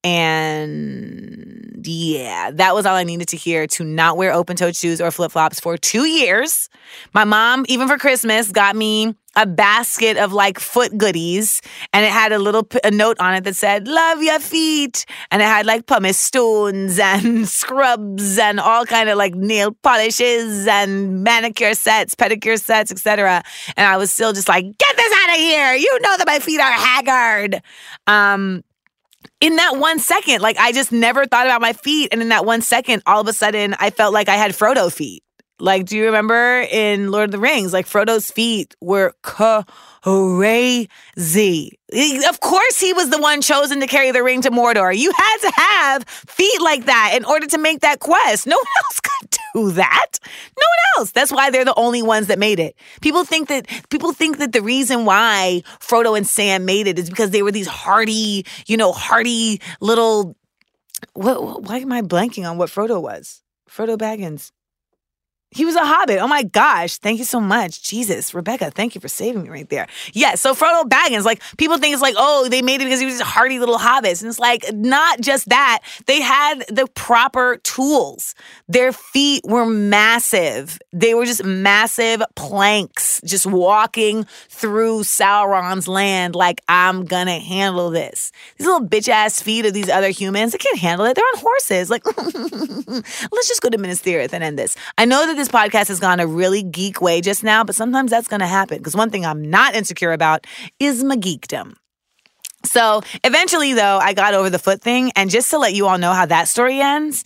[0.05, 5.01] And yeah, that was all I needed to hear to not wear open toed shoes
[5.01, 6.69] or flip flops for two years.
[7.13, 12.11] My mom, even for Christmas, got me a basket of like foot goodies and it
[12.11, 15.05] had a little a note on it that said love your feet.
[15.31, 20.67] And it had like pumice stones and scrubs and all kind of like nail polishes
[20.67, 23.43] and manicure sets pedicure sets etc
[23.75, 25.73] and i was still just like get this out of here.
[25.73, 27.61] You know that my feet are haggard.
[28.07, 28.63] Um
[29.41, 32.45] in that one second like i just never thought about my feet and in that
[32.45, 35.23] one second all of a sudden i felt like i had frodo feet
[35.59, 37.71] like, do you remember in Lord of the Rings?
[37.71, 39.13] Like, Frodo's feet were
[40.05, 41.79] crazy.
[42.29, 44.95] Of course, he was the one chosen to carry the ring to Mordor.
[44.95, 48.45] You had to have feet like that in order to make that quest.
[48.45, 50.19] No one else could do that.
[50.23, 51.11] No one else.
[51.11, 52.75] That's why they're the only ones that made it.
[53.01, 57.09] People think that people think that the reason why Frodo and Sam made it is
[57.09, 60.35] because they were these hardy, you know, hardy little.
[61.13, 61.63] What?
[61.63, 63.41] Why am I blanking on what Frodo was?
[63.69, 64.51] Frodo Baggins.
[65.55, 66.19] He was a hobbit.
[66.19, 66.97] Oh my gosh.
[66.97, 67.81] Thank you so much.
[67.81, 68.33] Jesus.
[68.33, 69.87] Rebecca, thank you for saving me right there.
[70.11, 73.05] Yeah, so Frodo Baggins, like people think it's like, oh, they made it because he
[73.05, 74.21] was just hardy little hobbits.
[74.21, 75.79] And it's like, not just that.
[76.07, 78.35] They had the proper tools.
[78.67, 80.77] Their feet were massive.
[80.91, 88.33] They were just massive planks, just walking through Sauron's land like, I'm gonna handle this.
[88.57, 91.15] These little bitch ass feet of these other humans, they can't handle it.
[91.15, 91.89] They're on horses.
[91.89, 94.75] Like, let's just go to Minas Tirith and end this.
[94.97, 97.75] I know that this this podcast has gone a really geek way just now, but
[97.75, 100.47] sometimes that's going to happen because one thing I'm not insecure about
[100.79, 101.75] is my geekdom.
[102.63, 105.11] So eventually, though, I got over the foot thing.
[105.15, 107.23] And just to let you all know how that story ends,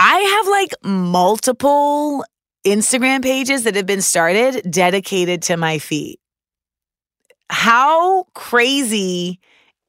[0.00, 2.24] I have like multiple
[2.66, 6.18] Instagram pages that have been started dedicated to my feet.
[7.50, 9.38] How crazy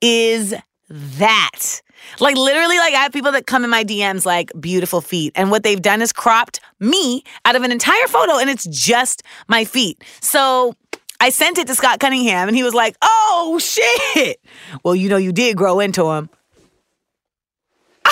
[0.01, 0.53] is
[0.93, 1.81] that?
[2.19, 5.31] Like literally, like I have people that come in my DMs like beautiful feet.
[5.35, 9.23] And what they've done is cropped me out of an entire photo and it's just
[9.47, 10.03] my feet.
[10.21, 10.75] So
[11.19, 14.39] I sent it to Scott Cunningham and he was like, oh shit.
[14.83, 16.29] Well, you know, you did grow into him.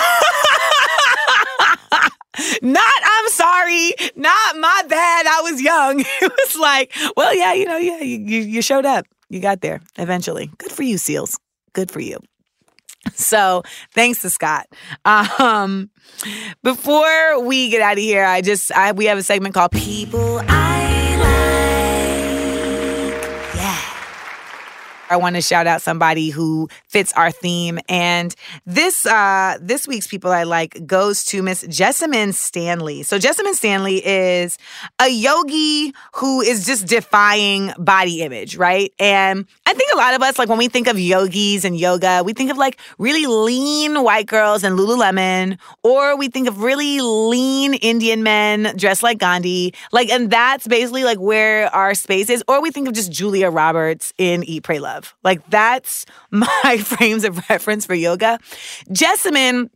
[2.62, 5.28] not I'm sorry, not my bad.
[5.28, 6.00] I was young.
[6.22, 9.06] It was like, well, yeah, you know, yeah, you, you showed up.
[9.30, 10.50] You got there eventually.
[10.58, 11.38] Good for you, Seales.
[11.74, 12.20] Good for you.
[13.14, 14.68] So thanks to Scott.
[15.06, 15.90] Um,
[16.64, 20.40] before we get out of here, I just I, we have a segment called People
[20.48, 20.81] I
[25.12, 27.80] I want to shout out somebody who fits our theme.
[27.90, 28.34] And
[28.66, 33.04] this uh, this week's people I like goes to Miss Jessamyn Stanley.
[33.04, 34.58] So Jessamyn Stanley is
[35.00, 38.94] a yogi who is just defying body image, right?
[39.00, 42.24] And I think a lot of us, like when we think of yogis and yoga,
[42.24, 47.02] we think of like really lean white girls and Lululemon, or we think of really
[47.02, 49.74] lean Indian men dressed like Gandhi.
[49.92, 52.44] Like, and that's basically like where our space is.
[52.48, 55.01] Or we think of just Julia Roberts in Eat, Pray, Love.
[55.24, 58.40] Like that's my frames of reference for yoga.
[58.90, 59.70] Jessamyn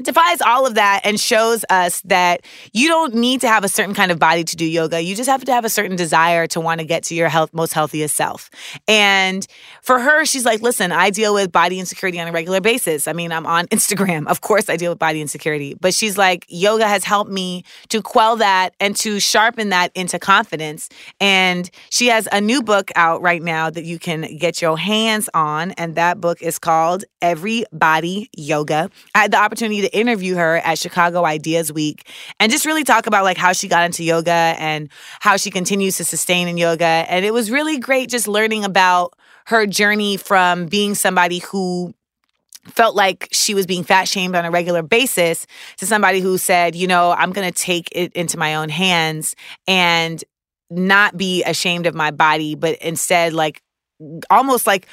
[0.00, 3.94] defies all of that and shows us that you don't need to have a certain
[3.94, 5.02] kind of body to do yoga.
[5.02, 7.52] You just have to have a certain desire to want to get to your health,
[7.52, 8.50] most healthiest self.
[8.88, 9.46] And
[9.82, 13.06] for her, she's like, listen, I deal with body insecurity on a regular basis.
[13.06, 14.26] I mean, I'm on Instagram.
[14.32, 15.74] Of course, I deal with body insecurity.
[15.78, 20.18] But she's like, yoga has helped me to quell that and to sharpen that into
[20.18, 20.88] confidence.
[21.20, 25.28] And she has a new book out right now that you can get your hands
[25.34, 25.72] on.
[25.72, 28.90] And that book is called Every Body Yoga.
[29.14, 32.08] I had the opportunity to interview her at Chicago Ideas Week
[32.40, 35.96] and just really talk about like how she got into yoga and how she continues
[35.98, 36.84] to sustain in yoga.
[36.84, 39.14] And it was really great just learning about
[39.46, 41.94] her journey from being somebody who
[42.68, 45.46] felt like she was being fat shamed on a regular basis
[45.78, 49.34] to somebody who said, you know, I'm going to take it into my own hands
[49.66, 50.22] and
[50.70, 53.62] not be ashamed of my body, but instead like
[54.30, 54.86] almost like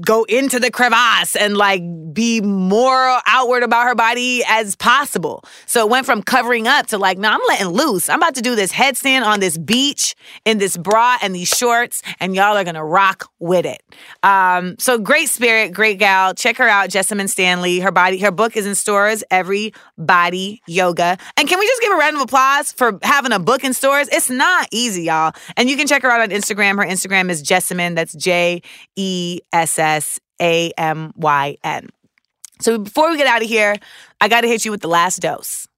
[0.00, 5.44] go into the crevasse and like be more outward about her body as possible.
[5.66, 8.08] So it went from covering up to like, no, I'm letting loose.
[8.08, 10.14] I'm about to do this headstand on this beach
[10.44, 13.82] in this bra and these shorts, and y'all are gonna rock with it.
[14.22, 16.34] Um, so great spirit, great gal.
[16.34, 17.80] Check her out, Jessamyn Stanley.
[17.80, 19.22] Her body, her book is in stores.
[19.30, 21.18] Every Body Yoga.
[21.36, 24.08] And can we just give a round of applause for having a book in stores?
[24.10, 25.32] It's not easy, y'all.
[25.56, 26.76] And you can check her out on Instagram.
[26.76, 27.94] Her Instagram is Jessamyn.
[27.94, 28.62] That's J
[28.96, 31.88] E S S A M Y N.
[32.60, 33.76] So before we get out of here,
[34.20, 35.68] I got to hit you with the last dose.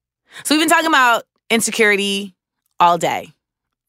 [0.44, 2.34] So we've been talking about insecurity
[2.78, 3.32] all day,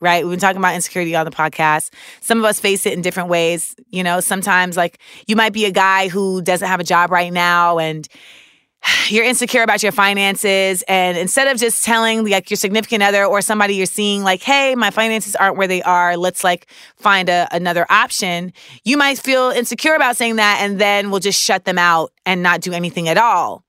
[0.01, 0.23] right?
[0.23, 1.93] We've been talking about insecurity on the podcast.
[2.19, 3.75] Some of us face it in different ways.
[3.89, 7.31] You know, sometimes like you might be a guy who doesn't have a job right
[7.31, 8.07] now and
[9.09, 13.41] you're insecure about your finances and instead of just telling like your significant other or
[13.41, 16.67] somebody you're seeing like hey my finances aren't where they are let's like
[16.97, 18.51] find a, another option
[18.83, 22.43] you might feel insecure about saying that and then we'll just shut them out and
[22.43, 23.63] not do anything at all.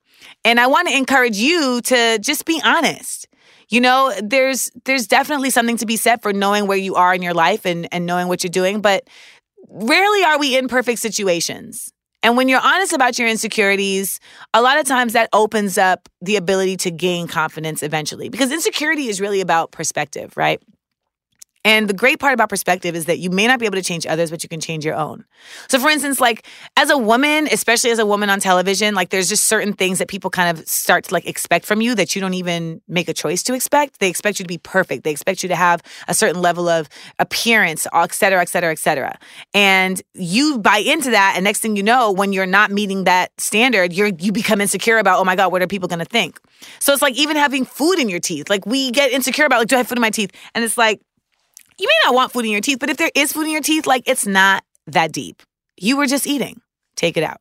[0.44, 3.28] And i want to encourage you to just be honest.
[3.68, 7.22] You know there's there's definitely something to be said for knowing where you are in
[7.22, 9.08] your life and and knowing what you're doing but
[9.68, 11.91] rarely are we in perfect situations
[12.22, 14.20] and when you're honest about your insecurities,
[14.54, 19.08] a lot of times that opens up the ability to gain confidence eventually because insecurity
[19.08, 20.62] is really about perspective, right?
[21.64, 24.06] And the great part about perspective is that you may not be able to change
[24.06, 25.24] others, but you can change your own.
[25.68, 26.44] So, for instance, like
[26.76, 30.08] as a woman, especially as a woman on television, like there's just certain things that
[30.08, 33.14] people kind of start to like expect from you that you don't even make a
[33.14, 34.00] choice to expect.
[34.00, 35.04] They expect you to be perfect.
[35.04, 36.88] They expect you to have a certain level of
[37.18, 39.16] appearance, et cetera, et cetera, et cetera.
[39.54, 43.30] And you buy into that, and next thing you know, when you're not meeting that
[43.38, 46.40] standard, you're you become insecure about, oh my God, what are people gonna think?
[46.80, 48.50] So it's like even having food in your teeth.
[48.50, 50.32] Like we get insecure about, like, do I have food in my teeth?
[50.54, 51.00] And it's like
[51.83, 53.61] you may not want food in your teeth, but if there is food in your
[53.61, 55.43] teeth, like it's not that deep.
[55.76, 56.61] You were just eating.
[56.95, 57.41] Take it out.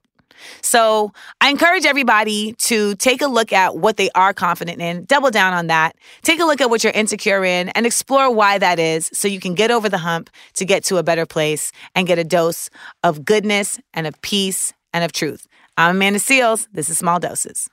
[0.64, 5.30] So I encourage everybody to take a look at what they are confident in, double
[5.30, 8.80] down on that, take a look at what you're insecure in, and explore why that
[8.80, 12.08] is so you can get over the hump to get to a better place and
[12.08, 12.72] get a dose
[13.04, 15.48] of goodness and of peace and of truth.
[15.78, 16.68] I'm Amanda Seales.
[16.74, 17.70] This is Small Doses.